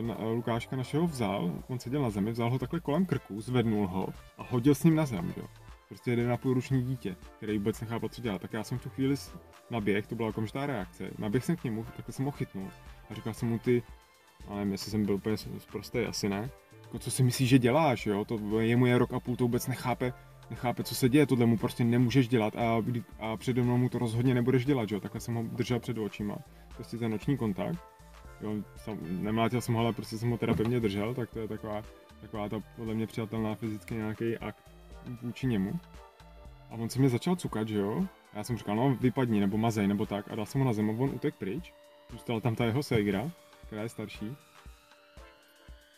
na, 0.00 0.16
Lukáška 0.24 0.76
našeho 0.76 1.06
vzal, 1.06 1.52
on 1.68 1.78
seděl 1.78 2.02
na 2.02 2.10
zemi, 2.10 2.32
vzal 2.32 2.50
ho 2.50 2.58
takhle 2.58 2.80
kolem 2.80 3.06
krku, 3.06 3.40
zvednul 3.40 3.86
ho 3.86 4.08
a 4.38 4.42
hodil 4.50 4.74
s 4.74 4.84
ním 4.84 4.94
na 4.94 5.06
zem, 5.06 5.34
jo. 5.36 5.44
Prostě 5.88 6.10
jeden 6.10 6.28
na 6.28 6.36
půl 6.36 6.54
ruční 6.54 6.82
dítě, 6.82 7.16
který 7.36 7.58
vůbec 7.58 7.80
nechápal, 7.80 8.08
co 8.08 8.22
dělá. 8.22 8.38
Tak 8.38 8.52
já 8.52 8.64
jsem 8.64 8.78
v 8.78 8.82
tu 8.82 8.88
chvíli 8.88 9.16
naběh, 9.70 10.06
to 10.06 10.14
byla 10.14 10.28
okamžitá 10.28 10.66
reakce, 10.66 11.10
naběh 11.18 11.44
jsem 11.44 11.56
k 11.56 11.64
němu, 11.64 11.84
takhle 11.96 12.12
jsem 12.12 12.24
ho 12.24 12.30
chytnul 12.30 12.68
a 13.10 13.14
říkal 13.14 13.34
jsem 13.34 13.48
mu 13.48 13.58
ty, 13.58 13.82
ale 14.48 14.56
nevím, 14.58 14.72
jestli 14.72 14.90
jsem 14.90 15.04
byl 15.04 15.14
úplně 15.14 15.36
zprostý, 15.36 15.98
asi 15.98 16.28
ne, 16.28 16.50
jako 16.82 16.98
co 16.98 17.10
si 17.10 17.22
myslíš, 17.22 17.48
že 17.48 17.58
děláš, 17.58 18.06
jo, 18.06 18.24
to 18.24 18.60
jemu 18.60 18.86
je 18.86 18.98
rok 18.98 19.12
a 19.12 19.20
půl, 19.20 19.36
to 19.36 19.44
vůbec 19.44 19.66
nechápe, 19.66 20.12
nechápe, 20.50 20.84
co 20.84 20.94
se 20.94 21.08
děje, 21.08 21.26
tohle 21.26 21.46
mu 21.46 21.56
prostě 21.58 21.84
nemůžeš 21.84 22.28
dělat 22.28 22.56
a, 22.56 22.82
a 23.18 23.36
přede 23.36 23.62
mnou 23.62 23.76
mu 23.76 23.88
to 23.88 23.98
rozhodně 23.98 24.34
nebudeš 24.34 24.64
dělat, 24.64 24.90
jo, 24.90 25.00
takhle 25.00 25.20
jsem 25.20 25.34
ho 25.34 25.42
držel 25.42 25.80
před 25.80 25.98
očima, 25.98 26.36
prostě 26.76 26.98
ten 26.98 27.10
noční 27.10 27.36
kontakt 27.36 27.78
jo, 28.40 28.54
sam, 28.76 28.98
nemlátil 29.22 29.60
jsem 29.60 29.74
ho, 29.74 29.80
ale 29.80 29.92
prostě 29.92 30.18
jsem 30.18 30.30
ho 30.30 30.38
teda 30.38 30.54
pevně 30.54 30.80
držel, 30.80 31.14
tak 31.14 31.30
to 31.30 31.38
je 31.38 31.48
taková, 31.48 31.82
taková 32.20 32.48
ta 32.48 32.62
podle 32.76 32.94
mě 32.94 33.06
přijatelná 33.06 33.54
fyzicky 33.54 33.94
nějaký 33.94 34.38
akt 34.38 34.70
vůči 35.22 35.46
němu. 35.46 35.80
A 36.70 36.74
on 36.74 36.88
se 36.88 36.98
mě 36.98 37.08
začal 37.08 37.36
cukat, 37.36 37.68
že 37.68 37.78
jo? 37.78 38.06
A 38.32 38.38
já 38.38 38.44
jsem 38.44 38.58
říkal, 38.58 38.76
no 38.76 38.96
vypadni, 39.00 39.40
nebo 39.40 39.56
mazej, 39.56 39.86
nebo 39.86 40.06
tak. 40.06 40.30
A 40.30 40.34
dal 40.34 40.46
jsem 40.46 40.60
ho 40.60 40.66
na 40.66 40.72
zem 40.72 40.90
a 40.90 40.92
on 40.92 41.10
utek 41.14 41.34
pryč. 41.34 41.72
Zůstala 42.12 42.40
tam 42.40 42.54
ta 42.54 42.64
jeho 42.64 42.82
ségra, 42.82 43.30
která 43.66 43.82
je 43.82 43.88
starší. 43.88 44.36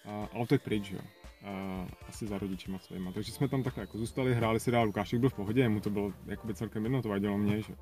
A, 0.05 0.29
a 0.33 0.39
utek 0.39 0.63
pryč, 0.63 0.91
jo. 0.91 1.01
A, 1.45 1.87
asi 2.09 2.27
za 2.27 2.39
rodičima 2.39 2.79
svýma. 2.79 3.13
Takže 3.13 3.33
jsme 3.33 3.49
tam 3.49 3.63
takhle 3.63 3.83
jako 3.83 3.99
zůstali, 3.99 4.35
hráli 4.35 4.61
si 4.61 4.71
dál, 4.71 4.87
Lukášek 4.87 5.21
byl 5.21 5.29
v 5.29 5.35
pohodě, 5.35 5.69
mu 5.69 5.81
to 5.81 5.91
bylo 5.91 6.13
jakoby 6.27 6.55
celkem 6.55 6.85
jedno, 6.85 7.03
to 7.03 7.09
vadilo 7.09 7.39
mě, 7.39 7.63
že 7.63 7.75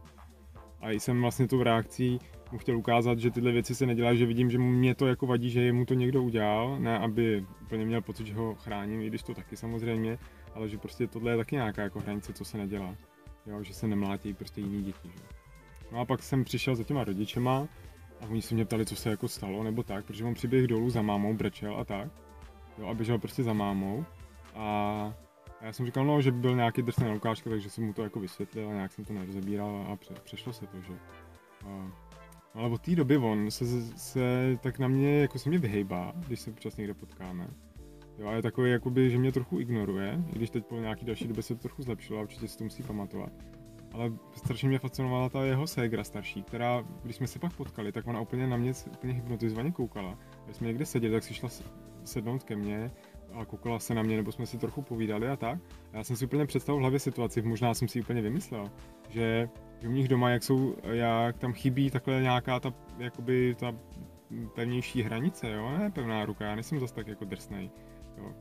a 0.80 0.90
jsem 0.90 1.20
vlastně 1.20 1.48
tou 1.48 1.62
reakcí 1.62 2.18
mu 2.52 2.58
chtěl 2.58 2.78
ukázat, 2.78 3.18
že 3.18 3.30
tyhle 3.30 3.52
věci 3.52 3.74
se 3.74 3.86
nedělají, 3.86 4.18
že 4.18 4.26
vidím, 4.26 4.50
že 4.50 4.58
mě 4.58 4.94
to 4.94 5.06
jako 5.06 5.26
vadí, 5.26 5.50
že 5.50 5.72
mu 5.72 5.84
to 5.84 5.94
někdo 5.94 6.22
udělal, 6.22 6.80
ne 6.80 6.98
aby 6.98 7.46
úplně 7.62 7.84
měl 7.84 8.02
pocit, 8.02 8.26
že 8.26 8.34
ho 8.34 8.54
chráním, 8.54 9.00
i 9.00 9.06
když 9.06 9.22
to 9.22 9.34
taky 9.34 9.56
samozřejmě, 9.56 10.18
ale 10.54 10.68
že 10.68 10.78
prostě 10.78 11.06
tohle 11.06 11.32
je 11.32 11.36
taky 11.36 11.56
nějaká 11.56 11.82
jako 11.82 12.00
hranice, 12.00 12.32
co 12.32 12.44
se 12.44 12.58
nedělá. 12.58 12.94
Jo, 13.46 13.62
že 13.62 13.74
se 13.74 13.88
nemlátí 13.88 14.34
prostě 14.34 14.60
jiný 14.60 14.82
děti. 14.82 15.08
Že? 15.08 15.24
No 15.92 16.00
a 16.00 16.04
pak 16.04 16.22
jsem 16.22 16.44
přišel 16.44 16.76
za 16.76 16.84
těma 16.84 17.04
rodičema 17.04 17.68
a 18.20 18.26
oni 18.28 18.42
se 18.42 18.54
mě 18.54 18.64
ptali, 18.64 18.86
co 18.86 18.96
se 18.96 19.10
jako 19.10 19.28
stalo, 19.28 19.62
nebo 19.62 19.82
tak, 19.82 20.04
protože 20.04 20.24
on 20.24 20.34
přiběh 20.34 20.66
dolů 20.66 20.90
za 20.90 21.02
mámou, 21.02 21.34
brečel 21.34 21.76
a 21.76 21.84
tak. 21.84 22.08
Jo, 22.80 22.86
a 22.86 22.94
běžel 22.94 23.18
prostě 23.18 23.42
za 23.42 23.52
mámou. 23.52 24.04
A 24.54 25.14
já 25.60 25.72
jsem 25.72 25.86
říkal, 25.86 26.04
no, 26.04 26.20
že 26.20 26.32
byl 26.32 26.56
nějaký 26.56 26.82
drsný 26.82 27.06
na 27.06 27.12
Lukáška, 27.12 27.50
takže 27.50 27.70
jsem 27.70 27.84
mu 27.84 27.92
to 27.92 28.02
jako 28.02 28.20
vysvětlil 28.20 28.68
a 28.68 28.72
nějak 28.72 28.92
jsem 28.92 29.04
to 29.04 29.12
nerozebíral 29.12 29.86
a 29.92 29.96
pře- 29.96 30.14
přešlo 30.24 30.52
se 30.52 30.66
to, 30.66 30.80
že. 30.80 30.92
A, 31.66 31.92
ale 32.54 32.68
od 32.68 32.82
té 32.82 32.96
doby 32.96 33.16
on 33.16 33.50
se, 33.50 33.82
se, 33.96 34.58
tak 34.60 34.78
na 34.78 34.88
mě, 34.88 35.20
jako 35.20 35.38
se 35.38 35.48
mě 35.48 35.58
vyhejbá, 35.58 36.12
když 36.26 36.40
se 36.40 36.50
občas 36.50 36.76
někde 36.76 36.94
potkáme. 36.94 37.48
Jo, 38.18 38.28
a 38.28 38.32
je 38.32 38.42
takový, 38.42 38.70
jakoby, 38.70 39.10
že 39.10 39.18
mě 39.18 39.32
trochu 39.32 39.60
ignoruje, 39.60 40.24
i 40.28 40.32
když 40.32 40.50
teď 40.50 40.66
po 40.66 40.76
nějaký 40.76 41.04
další 41.04 41.28
době 41.28 41.42
se 41.42 41.54
to 41.54 41.60
trochu 41.60 41.82
zlepšilo 41.82 42.18
a 42.18 42.22
určitě 42.22 42.48
si 42.48 42.58
to 42.58 42.64
musí 42.64 42.82
pamatovat. 42.82 43.32
Ale 43.92 44.12
strašně 44.36 44.68
mě 44.68 44.78
fascinovala 44.78 45.28
ta 45.28 45.44
jeho 45.44 45.66
ségra 45.66 46.04
starší, 46.04 46.42
která, 46.42 46.84
když 47.02 47.16
jsme 47.16 47.26
se 47.26 47.38
pak 47.38 47.52
potkali, 47.56 47.92
tak 47.92 48.06
ona 48.06 48.20
úplně 48.20 48.46
na 48.46 48.56
mě 48.56 48.72
úplně 48.92 49.12
hypnotizovaně 49.12 49.72
koukala. 49.72 50.18
Když 50.44 50.56
jsme 50.56 50.66
někde 50.66 50.86
seděli, 50.86 51.12
tak 51.12 51.22
si 51.22 51.34
šla 51.34 51.48
sednout 52.04 52.44
ke 52.44 52.56
mně 52.56 52.90
a 53.32 53.44
koukala 53.44 53.78
se 53.78 53.94
na 53.94 54.02
mě, 54.02 54.16
nebo 54.16 54.32
jsme 54.32 54.46
si 54.46 54.58
trochu 54.58 54.82
povídali 54.82 55.28
a 55.28 55.36
tak. 55.36 55.58
A 55.92 55.96
já 55.96 56.04
jsem 56.04 56.16
si 56.16 56.24
úplně 56.24 56.46
představil 56.46 56.78
v 56.78 56.80
hlavě 56.80 56.98
situaci, 56.98 57.42
možná 57.42 57.74
jsem 57.74 57.88
si 57.88 58.00
úplně 58.00 58.22
vymyslel, 58.22 58.70
že 59.08 59.48
u 59.86 59.90
nich 59.90 60.08
doma, 60.08 60.30
jak 60.30 60.42
jsou, 60.42 60.76
jak 60.82 61.38
tam 61.38 61.52
chybí 61.52 61.90
takhle 61.90 62.22
nějaká 62.22 62.60
ta, 62.60 62.74
jakoby 62.98 63.54
ta 63.58 63.74
pevnější 64.54 65.02
hranice, 65.02 65.50
jo, 65.50 65.70
ne 65.78 65.90
pevná 65.90 66.24
ruka, 66.24 66.44
já 66.44 66.54
nejsem 66.54 66.80
zase 66.80 66.94
tak 66.94 67.06
jako 67.06 67.24
drsnej, 67.24 67.70
jo. 68.18 68.34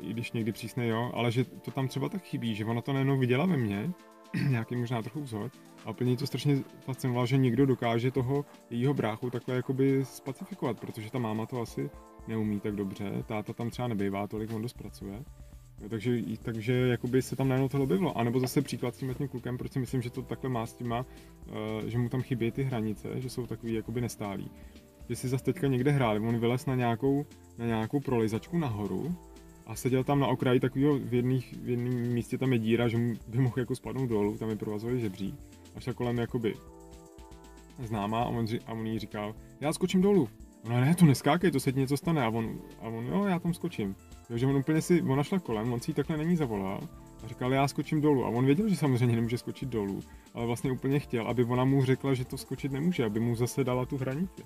I 0.00 0.10
když 0.10 0.32
někdy 0.32 0.52
přísnej, 0.52 0.88
jo, 0.88 1.10
ale 1.14 1.32
že 1.32 1.44
to 1.44 1.70
tam 1.70 1.88
třeba 1.88 2.08
tak 2.08 2.22
chybí, 2.22 2.54
že 2.54 2.64
ona 2.64 2.80
to 2.80 2.92
nejenom 2.92 3.20
viděla 3.20 3.46
ve 3.46 3.56
mně, 3.56 3.90
nějaký 4.48 4.76
možná 4.76 5.02
trochu 5.02 5.20
vzor, 5.20 5.50
a 5.84 5.90
úplně 5.90 6.16
to 6.16 6.26
strašně 6.26 6.58
fascinovalo, 6.80 7.26
že 7.26 7.36
někdo 7.36 7.66
dokáže 7.66 8.10
toho 8.10 8.44
jejího 8.70 8.94
bráchu 8.94 9.30
takhle 9.30 9.56
jakoby 9.56 10.04
spacifikovat, 10.04 10.80
protože 10.80 11.10
ta 11.10 11.18
máma 11.18 11.46
to 11.46 11.60
asi 11.60 11.90
neumí 12.28 12.60
tak 12.60 12.76
dobře, 12.76 13.12
táta 13.26 13.52
tam 13.52 13.70
třeba 13.70 13.88
nebývá 13.88 14.26
tolik, 14.26 14.52
on 14.52 14.62
dost 14.62 14.72
pracuje. 14.72 15.24
Jo, 15.80 15.88
takže, 15.88 16.22
takže 16.42 16.72
jakoby 16.72 17.22
se 17.22 17.36
tam 17.36 17.48
najednou 17.48 17.68
tohle 17.68 17.84
objevilo. 17.84 18.18
A 18.18 18.24
nebo 18.24 18.40
zase 18.40 18.62
příklad 18.62 18.94
s 18.94 18.98
tím 18.98 19.14
tím 19.14 19.28
klukem, 19.28 19.58
proč 19.58 19.72
si 19.72 19.78
myslím, 19.78 20.02
že 20.02 20.10
to 20.10 20.22
takhle 20.22 20.50
má 20.50 20.66
s 20.66 20.72
těma, 20.72 21.00
uh, 21.00 21.88
že 21.88 21.98
mu 21.98 22.08
tam 22.08 22.22
chybí 22.22 22.50
ty 22.50 22.62
hranice, 22.62 23.20
že 23.20 23.30
jsou 23.30 23.46
takový 23.46 23.74
jakoby 23.74 24.00
nestálí. 24.00 24.50
Že 25.08 25.16
si 25.16 25.28
zase 25.28 25.44
teďka 25.44 25.66
někde 25.66 25.90
hráli, 25.90 26.20
on 26.20 26.38
vylez 26.38 26.66
na 26.66 26.74
nějakou, 26.74 27.26
na 27.58 27.66
nějakou 27.66 28.00
prolizačku 28.00 28.58
nahoru 28.58 29.16
a 29.66 29.74
seděl 29.74 30.04
tam 30.04 30.20
na 30.20 30.26
okraji 30.26 30.60
takového, 30.60 30.98
v 30.98 31.14
jedný 31.14 31.44
místě 31.90 32.38
tam 32.38 32.52
je 32.52 32.58
díra, 32.58 32.88
že 32.88 32.98
by 33.28 33.38
mohl 33.38 33.58
jako 33.58 33.76
spadnout 33.76 34.08
dolů, 34.08 34.38
tam 34.38 34.50
je 34.50 34.56
provazový 34.56 35.00
žebří. 35.00 35.34
A 35.76 35.80
šla 35.80 35.92
kolem 35.92 36.18
jakoby 36.18 36.54
známá 37.82 38.22
a 38.22 38.28
on, 38.28 38.46
a 38.66 38.72
on 38.72 38.86
jí 38.86 38.98
říkal, 38.98 39.34
já 39.60 39.72
skočím 39.72 40.02
dolů. 40.02 40.28
No 40.68 40.80
ne, 40.80 40.94
tu 40.94 41.04
neskákej, 41.06 41.50
to 41.50 41.60
se 41.60 41.72
ti 41.72 41.78
něco 41.78 41.96
stane. 41.96 42.24
A 42.24 42.28
on, 42.28 42.58
a 42.80 42.88
on 42.88 43.06
jo, 43.06 43.24
já 43.24 43.38
tam 43.38 43.54
skočím. 43.54 43.96
Takže 44.28 44.46
on 44.46 44.56
úplně 44.56 44.82
si, 44.82 45.02
ona 45.02 45.22
šla 45.22 45.38
kolem, 45.38 45.72
on 45.72 45.80
si 45.80 45.90
ji 45.90 45.94
takhle 45.94 46.16
není 46.16 46.36
zavolal 46.36 46.80
a 47.24 47.28
říkal, 47.28 47.52
já 47.52 47.68
skočím 47.68 48.00
dolů. 48.00 48.24
A 48.24 48.28
on 48.28 48.46
věděl, 48.46 48.68
že 48.68 48.76
samozřejmě 48.76 49.16
nemůže 49.16 49.38
skočit 49.38 49.68
dolů, 49.68 50.00
ale 50.34 50.46
vlastně 50.46 50.72
úplně 50.72 50.98
chtěl, 50.98 51.28
aby 51.28 51.44
ona 51.44 51.64
mu 51.64 51.84
řekla, 51.84 52.14
že 52.14 52.24
to 52.24 52.38
skočit 52.38 52.72
nemůže, 52.72 53.04
aby 53.04 53.20
mu 53.20 53.36
zase 53.36 53.64
dala 53.64 53.86
tu 53.86 53.96
hranici. 53.96 54.42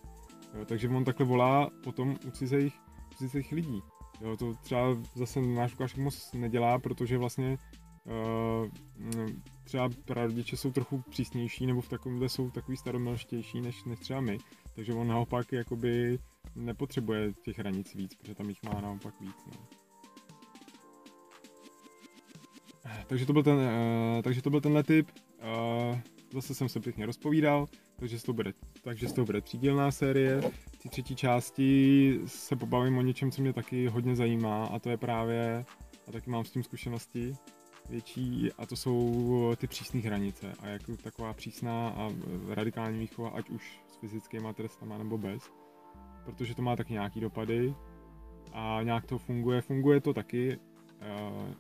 Jo, 0.55 0.65
takže 0.65 0.89
on 0.89 1.05
takhle 1.05 1.27
volá 1.27 1.71
potom 1.85 2.17
u 2.27 2.31
cizích, 2.31 2.75
cizích 3.17 3.53
lidí. 3.53 3.83
Jo, 4.21 4.37
to 4.37 4.55
třeba 4.55 4.97
zase 5.15 5.41
náš 5.41 5.73
Lukáš 5.73 5.95
moc 5.95 6.33
nedělá, 6.33 6.79
protože 6.79 7.19
vlastně 7.19 7.59
uh, 8.05 8.69
třeba 9.65 9.91
prarodiče 10.05 10.57
jsou 10.57 10.73
trochu 10.73 11.03
přísnější 11.11 11.67
nebo 11.67 11.81
v 11.81 11.89
takovémhle 11.89 12.29
jsou 12.29 12.51
takový 12.51 12.77
staromilštější 12.77 13.61
než, 13.61 13.85
než 13.85 13.99
třeba 13.99 14.21
my. 14.21 14.39
Takže 14.79 14.93
on 14.93 15.09
naopak 15.09 15.53
jakoby 15.53 16.19
nepotřebuje 16.57 17.33
těch 17.33 17.59
hranic 17.59 17.95
víc, 17.95 18.15
protože 18.15 18.35
tam 18.35 18.49
jich 18.49 18.63
má 18.63 18.81
naopak 18.81 19.21
víc. 19.21 19.37
No. 19.47 19.53
Takže 23.07 23.27
to 23.27 23.33
byl, 23.33 23.43
ten, 23.43 23.55
uh, 23.55 24.23
takže 24.23 24.43
to 24.43 24.51
byl 24.51 24.61
tenhle 24.61 24.83
typ. 24.83 25.09
Uh, 25.91 25.99
zase 26.33 26.55
jsem 26.55 26.69
se 26.69 26.81
pěkně 26.81 27.07
rozpovídal, 27.07 27.67
takže 27.97 28.19
z 28.19 28.23
toho 28.23 28.35
bude, 28.35 28.53
takže 28.83 29.09
z 29.09 29.13
toho 29.13 29.25
bude 29.27 29.41
třídílná 29.41 29.91
série. 29.91 30.41
V 30.73 30.83
té 30.83 30.89
třetí 30.89 31.17
části 31.17 32.21
se 32.27 32.57
pobavím 32.57 32.99
o 32.99 33.03
něčem, 33.03 33.31
co 33.31 33.43
mě 33.43 33.53
taky 33.53 33.87
hodně 33.87 34.17
zajímá 34.17 34.67
a 34.67 34.79
to 34.79 34.91
je 34.91 34.97
právě, 34.97 35.65
a 36.09 36.13
taky 36.13 36.31
mám 36.31 36.45
s 36.45 36.51
tím 36.51 36.63
zkušenosti 36.63 37.37
větší, 37.89 38.53
a 38.53 38.67
to 38.67 38.77
jsou 38.77 39.55
ty 39.57 39.67
přísné 39.67 40.01
hranice 40.01 40.53
a 40.61 40.67
jak 40.67 40.83
taková 41.03 41.33
přísná 41.33 41.89
a 41.89 42.11
radikální 42.49 42.99
výchova, 42.99 43.31
ať 43.31 43.51
už 43.51 43.81
fyzickýma 44.01 44.53
trestama 44.53 44.99
nebo 44.99 45.19
bez, 45.19 45.51
protože 46.25 46.55
to 46.55 46.63
má 46.63 46.77
taky 46.77 46.93
nějaký 46.93 47.21
dopady 47.21 47.75
a 48.53 48.81
nějak 48.83 49.07
to 49.07 49.19
funguje. 49.19 49.61
Funguje 49.61 50.01
to 50.01 50.15
taky, 50.15 50.59
uh, 50.59 51.55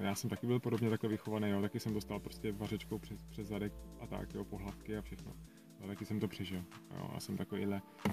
já 0.00 0.14
jsem 0.14 0.30
taky 0.30 0.46
byl 0.46 0.60
podobně 0.60 0.90
takhle 0.90 1.10
vychovaný, 1.10 1.50
jo, 1.50 1.62
taky 1.62 1.80
jsem 1.80 1.94
dostal 1.94 2.20
prostě 2.20 2.52
vařečkou 2.52 2.98
přes, 2.98 3.24
přes 3.24 3.48
zadek 3.48 3.72
a 4.00 4.06
tak, 4.06 4.34
jo, 4.34 4.44
pohlavky 4.44 4.96
a 4.96 5.02
všechno. 5.02 5.32
Jo, 5.80 5.86
taky 5.86 6.04
jsem 6.04 6.20
to 6.20 6.28
přežil, 6.28 6.64
jo, 6.96 7.10
a 7.14 7.20
jsem 7.20 7.36
takovýhle 7.36 7.82
uh, 8.06 8.12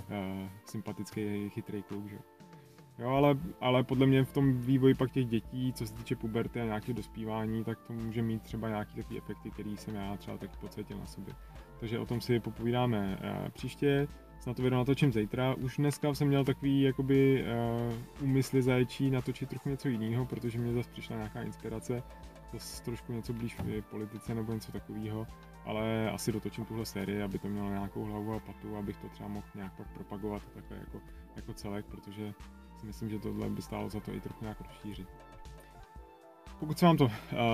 sympatický, 0.66 1.50
chytrý 1.50 1.84
kluk, 1.84 2.08
že 2.08 2.18
ale, 3.06 3.38
ale 3.62 3.84
podle 3.84 4.06
mě 4.06 4.24
v 4.24 4.34
tom 4.34 4.54
vývoji 4.54 4.96
pak 4.96 5.12
těch 5.12 5.26
dětí, 5.26 5.74
co 5.74 5.88
se 5.88 5.94
týče 5.94 6.16
puberty 6.16 6.62
a 6.62 6.66
nějakého 6.66 6.96
dospívání, 6.96 7.64
tak 7.64 7.80
to 7.82 7.94
může 7.94 8.22
mít 8.22 8.42
třeba 8.42 8.70
nějaký 8.70 8.96
takový 8.96 9.18
efekty, 9.18 9.52
který 9.52 9.78
jsem 9.78 9.96
já 9.96 10.18
třeba 10.18 10.38
taky 10.38 10.58
pocítil 10.60 10.98
na 10.98 11.06
sobě 11.06 11.36
takže 11.80 12.00
o 12.00 12.06
tom 12.06 12.22
si 12.22 12.40
popovídáme 12.40 13.18
eh, 13.22 13.50
příště. 13.50 14.08
snad 14.40 14.58
to 14.58 14.64
video 14.64 14.80
natočím 14.80 15.14
zítra. 15.14 15.54
Už 15.56 15.78
dneska 15.78 16.14
jsem 16.14 16.28
měl 16.28 16.46
takový 16.46 16.82
jakoby 16.82 17.46
uh, 18.20 18.24
úmysly 18.24 18.62
zaječí 18.62 19.12
natočit 19.12 19.50
trochu 19.50 19.70
něco 19.70 19.88
jiného, 19.88 20.26
protože 20.26 20.60
mě 20.60 20.74
zase 20.74 20.90
přišla 20.90 21.16
nějaká 21.16 21.42
inspirace, 21.42 22.04
zase 22.54 22.84
trošku 22.84 23.14
něco 23.14 23.34
blíž 23.34 23.58
v 23.60 23.82
politice 23.82 24.36
nebo 24.36 24.54
něco 24.54 24.72
takového, 24.72 25.28
ale 25.66 26.12
asi 26.12 26.32
dotočím 26.32 26.66
tuhle 26.66 26.86
sérii, 26.86 27.22
aby 27.22 27.40
to 27.40 27.48
mělo 27.48 27.70
nějakou 27.70 28.04
hlavu 28.04 28.34
a 28.34 28.40
patu, 28.40 28.78
abych 28.78 28.98
to 28.98 29.10
třeba 29.10 29.30
mohl 29.30 29.48
nějak 29.56 29.74
propagovat 29.94 30.42
takhle 30.54 30.78
jako, 30.78 31.02
jako 31.36 31.54
celek, 31.54 31.86
protože 31.86 32.34
si 32.78 32.86
myslím, 32.86 33.10
že 33.10 33.20
tohle 33.20 33.50
by 33.50 33.62
stálo 33.62 33.90
za 33.90 34.00
to 34.00 34.14
i 34.14 34.20
trochu 34.20 34.40
nějak 34.42 34.62
rozšířit. 34.62 35.08
Pokud 36.60 36.80
se 36.80 36.86
vám 36.86 36.98
to 36.98 37.06
uh, 37.06 37.12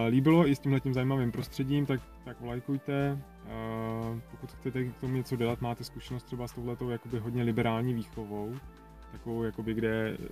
líbilo 0.07 0.47
i 0.47 0.55
s 0.55 0.59
tímhle 0.59 0.81
zajímavým 0.91 1.31
prostředím, 1.31 1.85
tak, 1.85 2.01
tak 2.25 2.41
lajkujte. 2.41 3.21
Uh, 3.43 4.19
pokud 4.31 4.51
chcete 4.51 4.83
k 4.83 4.97
tomu 4.97 5.13
něco 5.13 5.35
dělat, 5.35 5.61
máte 5.61 5.83
zkušenost 5.83 6.23
třeba 6.23 6.47
s 6.47 6.53
touhletou 6.53 6.89
jakoby 6.89 7.19
hodně 7.19 7.43
liberální 7.43 7.93
výchovou, 7.93 8.55
takovou 9.13 9.43
jakoby 9.43 9.73
kde 9.73 10.17
eh, 10.19 10.27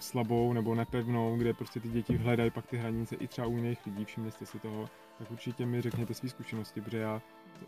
slabou 0.00 0.52
nebo 0.52 0.74
nepevnou, 0.74 1.36
kde 1.36 1.54
prostě 1.54 1.80
ty 1.80 1.88
děti 1.88 2.16
hledají 2.16 2.50
pak 2.50 2.66
ty 2.66 2.76
hranice 2.76 3.16
i 3.16 3.26
třeba 3.26 3.46
u 3.46 3.56
jiných 3.56 3.86
lidí, 3.86 4.04
všimli 4.04 4.30
jste 4.30 4.46
si 4.46 4.58
toho, 4.58 4.88
tak 5.18 5.30
určitě 5.30 5.66
mi 5.66 5.80
řekněte 5.80 6.14
své 6.14 6.28
zkušenosti, 6.28 6.80
protože 6.80 6.98
já, 6.98 7.22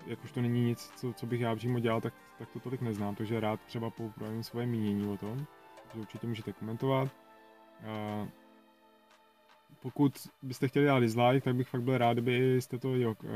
jak 0.07 0.25
už 0.25 0.33
to 0.33 0.41
není 0.41 0.65
nic, 0.65 0.93
co, 0.97 1.13
co 1.13 1.27
bych 1.27 1.41
já 1.41 1.57
přímo 1.57 1.79
dělal, 1.79 2.01
tak, 2.01 2.15
tak 2.39 2.51
to 2.51 2.61
tolik 2.61 2.81
neznám, 2.81 3.15
takže 3.15 3.41
rád 3.41 3.61
třeba 3.61 3.91
poprojím 3.91 4.43
svoje 4.43 4.67
mínění 4.67 5.07
o 5.07 5.17
tom, 5.17 5.47
že 5.95 6.01
určitě 6.01 6.27
můžete 6.27 6.53
komentovat. 6.53 7.09
Uh, 7.81 8.29
pokud 9.81 10.29
byste 10.43 10.69
chtěli 10.69 10.87
dát 10.87 11.01
dislike, 11.01 11.41
tak 11.41 11.57
bych 11.57 11.69
fakt 11.69 11.83
byl 11.83 11.99
rád, 11.99 12.13
kdybyste 12.13 12.79
to 12.79 12.97
jo, 12.97 13.15
uh, 13.25 13.31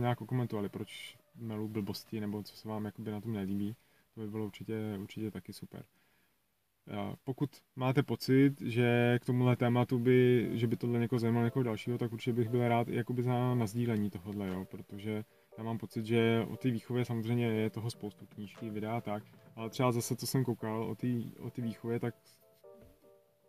nějak 0.00 0.18
komentovali, 0.18 0.68
proč 0.68 1.18
melu 1.36 1.68
blbosti, 1.68 2.20
nebo 2.20 2.42
co 2.42 2.56
se 2.56 2.68
vám 2.68 2.84
jakoby 2.84 3.10
na 3.10 3.20
tom 3.20 3.32
nelíbí. 3.32 3.76
To 4.14 4.20
by 4.20 4.26
bylo 4.28 4.44
určitě, 4.44 4.98
určitě 5.00 5.30
taky 5.30 5.52
super. 5.52 5.84
Pokud 7.24 7.50
máte 7.76 8.02
pocit, 8.02 8.60
že 8.60 9.18
k 9.22 9.26
tomuhle 9.26 9.56
tématu 9.56 9.98
by, 9.98 10.50
že 10.52 10.66
by 10.66 10.76
tohle 10.76 10.98
někoho 10.98 11.18
zajímalo 11.18 11.44
někoho 11.44 11.62
dalšího, 11.62 11.98
tak 11.98 12.12
určitě 12.12 12.32
bych 12.32 12.48
byl 12.48 12.68
rád 12.68 12.88
jakoby 12.88 13.22
za 13.22 13.54
na 13.54 13.66
sdílení 13.66 14.10
tohohle, 14.10 14.48
jo, 14.48 14.64
protože 14.64 15.24
já 15.58 15.64
mám 15.64 15.78
pocit, 15.78 16.06
že 16.06 16.46
o 16.50 16.56
té 16.56 16.70
výchově 16.70 17.04
samozřejmě 17.04 17.46
je 17.46 17.70
toho 17.70 17.90
spoustu 17.90 18.26
knížky, 18.26 18.70
videa 18.70 19.00
tak, 19.00 19.22
ale 19.56 19.70
třeba 19.70 19.92
zase, 19.92 20.16
co 20.16 20.26
jsem 20.26 20.44
koukal 20.44 20.84
o 20.84 20.94
té 20.94 21.08
o 21.40 21.50
výchově, 21.62 22.00
tak 22.00 22.14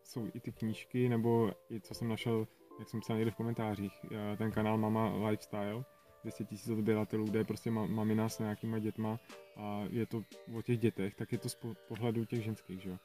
jsou 0.03 0.27
i 0.33 0.39
ty 0.39 0.51
knížky, 0.51 1.09
nebo 1.09 1.51
i 1.71 1.79
co 1.79 1.93
jsem 1.93 2.07
našel, 2.07 2.47
jak 2.79 2.89
jsem 2.89 2.99
psal 2.99 3.15
někde 3.15 3.31
v 3.31 3.35
komentářích, 3.35 4.05
eh, 4.11 4.37
ten 4.37 4.51
kanál 4.51 4.77
Mama 4.77 5.27
Lifestyle, 5.27 5.83
200 6.23 6.45
tisíc 6.45 6.69
odběratelů, 6.69 7.25
kde 7.25 7.39
je 7.39 7.45
prostě 7.45 7.71
mamina 7.71 8.29
s 8.29 8.39
nějakýma 8.39 8.79
dětma 8.79 9.19
a 9.55 9.83
je 9.89 10.05
to 10.05 10.23
o 10.57 10.61
těch 10.61 10.79
dětech, 10.79 11.15
tak 11.15 11.31
je 11.31 11.37
to 11.37 11.49
z 11.49 11.57
pohledu 11.87 12.25
těch 12.25 12.43
ženských, 12.43 12.81
že 12.81 12.89
jo. 12.89 12.97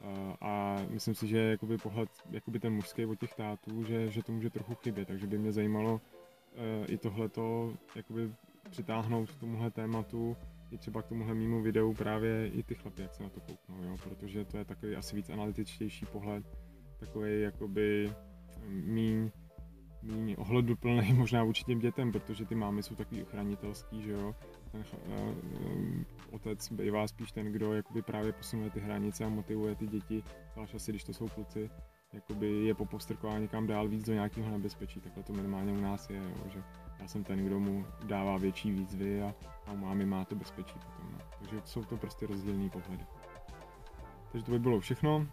Eh, 0.00 0.36
a 0.40 0.76
myslím 0.88 1.14
si, 1.14 1.26
že 1.26 1.38
jakoby 1.38 1.78
pohled, 1.78 2.08
jakoby 2.30 2.58
ten 2.58 2.72
mužský 2.72 3.06
od 3.06 3.20
těch 3.20 3.34
tátů, 3.34 3.84
že, 3.84 4.10
že 4.10 4.22
to 4.22 4.32
může 4.32 4.50
trochu 4.50 4.74
chybět, 4.74 5.08
takže 5.08 5.26
by 5.26 5.38
mě 5.38 5.52
zajímalo 5.52 6.00
i 6.86 6.98
tohleto 6.98 7.74
jakoby 7.96 8.32
přitáhnout 8.70 9.30
k 9.30 9.40
tomuhle 9.40 9.70
tématu, 9.70 10.36
i 10.70 10.78
třeba 10.78 11.02
k 11.02 11.06
tomuhle 11.06 11.34
mýmu 11.34 11.62
videu 11.62 11.94
právě 11.94 12.48
i 12.48 12.62
ty 12.62 12.74
chlapy, 12.74 13.02
jak 13.02 13.14
se 13.14 13.22
na 13.22 13.28
to 13.28 13.40
kouknou, 13.40 13.82
jo? 13.82 13.96
protože 14.04 14.44
to 14.44 14.58
je 14.58 14.64
takový 14.64 14.96
asi 14.96 15.16
víc 15.16 15.30
analytičtější 15.30 16.06
pohled, 16.06 16.44
takový 16.98 17.40
jakoby 17.40 18.12
míň, 18.68 19.30
míň 20.02 20.34
ohleduplný 20.38 21.12
možná 21.16 21.44
vůči 21.44 21.64
těm 21.64 21.78
dětem, 21.78 22.12
protože 22.12 22.44
ty 22.44 22.54
mámy 22.54 22.82
jsou 22.82 22.94
takový 22.94 23.22
ochranitelský, 23.22 24.02
že 24.02 24.12
jo, 24.12 24.34
ten 24.72 24.84
uh, 25.08 26.02
otec 26.30 26.72
bývá 26.72 27.08
spíš 27.08 27.32
ten, 27.32 27.52
kdo 27.52 27.72
jakoby 27.72 28.02
právě 28.02 28.32
posunuje 28.32 28.70
ty 28.70 28.80
hranice 28.80 29.24
a 29.24 29.28
motivuje 29.28 29.74
ty 29.74 29.86
děti, 29.86 30.22
zvlášť 30.52 30.74
asi 30.74 30.92
když 30.92 31.04
to 31.04 31.12
jsou 31.12 31.28
kluci, 31.28 31.70
jakoby 32.12 32.46
je 32.46 32.74
popostrková 32.74 33.38
někam 33.38 33.66
dál 33.66 33.88
víc 33.88 34.06
do 34.06 34.12
nějakého 34.12 34.50
nebezpečí, 34.50 35.00
takhle 35.00 35.22
to 35.22 35.32
minimálně 35.32 35.72
u 35.72 35.80
nás 35.80 36.10
je, 36.10 36.16
jo, 36.16 36.50
že 36.52 36.62
já 37.00 37.08
jsem 37.08 37.24
ten, 37.24 37.46
kdo 37.46 37.60
mu 37.60 37.86
dává 38.04 38.36
větší 38.36 38.70
výzvy 38.70 39.22
a, 39.22 39.34
a 39.66 39.72
u 39.72 39.76
mámy 39.76 40.06
má 40.06 40.24
to 40.24 40.34
bezpečí 40.34 40.74
potom. 40.74 41.12
No. 41.12 41.18
Takže 41.38 41.60
jsou 41.64 41.84
to 41.84 41.96
prostě 41.96 42.26
rozdílné 42.26 42.70
pohledy. 42.70 43.04
Takže 44.32 44.44
to 44.44 44.52
by 44.52 44.58
bylo 44.58 44.80
všechno. 44.80 45.26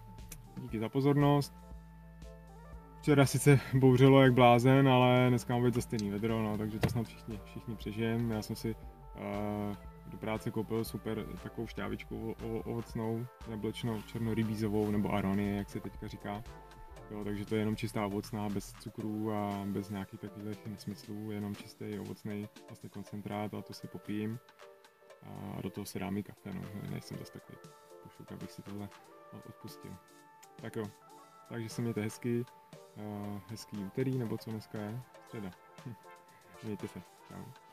Díky 0.57 0.79
za 0.79 0.89
pozornost. 0.89 1.53
Včera 3.00 3.25
sice 3.25 3.59
bouřilo 3.73 4.21
jak 4.21 4.34
blázen, 4.34 4.88
ale 4.88 5.25
dneska 5.30 5.53
mám 5.53 5.63
být 5.63 5.73
za 5.73 5.82
stejný 5.82 6.10
vedro, 6.10 6.43
no, 6.43 6.58
takže 6.58 6.80
to 6.80 6.89
snad 6.89 7.08
všichni, 7.08 7.39
všichni 7.45 7.75
přežijeme. 7.75 8.36
Já 8.36 8.41
jsem 8.41 8.56
si 8.56 8.75
uh, 8.75 9.75
do 10.08 10.17
práce 10.17 10.51
koupil 10.51 10.84
super 10.84 11.25
takovou 11.43 11.67
šťávičku 11.67 12.36
ovocnou, 12.65 13.25
neblečno 13.49 14.01
černorybízovou 14.01 14.91
nebo 14.91 15.13
aronie, 15.13 15.56
jak 15.56 15.69
se 15.69 15.80
teďka 15.80 16.08
říká. 16.08 16.43
Jo, 17.12 17.24
takže 17.24 17.45
to 17.45 17.56
je 17.56 17.62
jenom 17.62 17.76
čistá 17.76 18.06
ovocná, 18.06 18.50
bez 18.50 18.74
cukrů 18.74 19.34
a 19.34 19.63
bez 19.65 19.89
nějakých 19.89 20.19
takových 20.19 20.65
nesmyslů, 20.65 21.32
jenom 21.32 21.56
čistý 21.56 22.00
ovocný 22.00 22.50
vlastně 22.67 22.89
koncentrát 22.89 23.54
a 23.54 23.62
to 23.62 23.74
si 23.74 23.88
popijím. 23.88 24.39
A 25.24 25.62
do 25.62 25.69
toho 25.69 25.86
se 25.86 26.00
dám 26.00 26.17
i 26.17 26.24
kafe, 26.24 26.54
no, 26.54 26.62
nejsem 26.89 27.17
dost 27.17 27.30
takový 27.30 27.58
pošuk, 28.04 28.32
abych 28.32 28.52
si 28.52 28.62
tohle 28.62 28.89
odpustil. 29.48 29.95
Tak 30.62 30.76
jo, 30.76 30.86
takže 31.50 31.69
se 31.69 31.82
mějte 31.82 32.02
hezky, 32.02 32.45
uh, 32.95 33.39
hezký 33.48 33.78
úterý, 33.78 34.17
nebo 34.17 34.38
co 34.38 34.52
dneska 34.52 34.80
je? 34.80 35.02
Středa. 35.26 35.52
Mějte 36.63 36.88
se, 36.88 37.02
čau. 37.28 37.68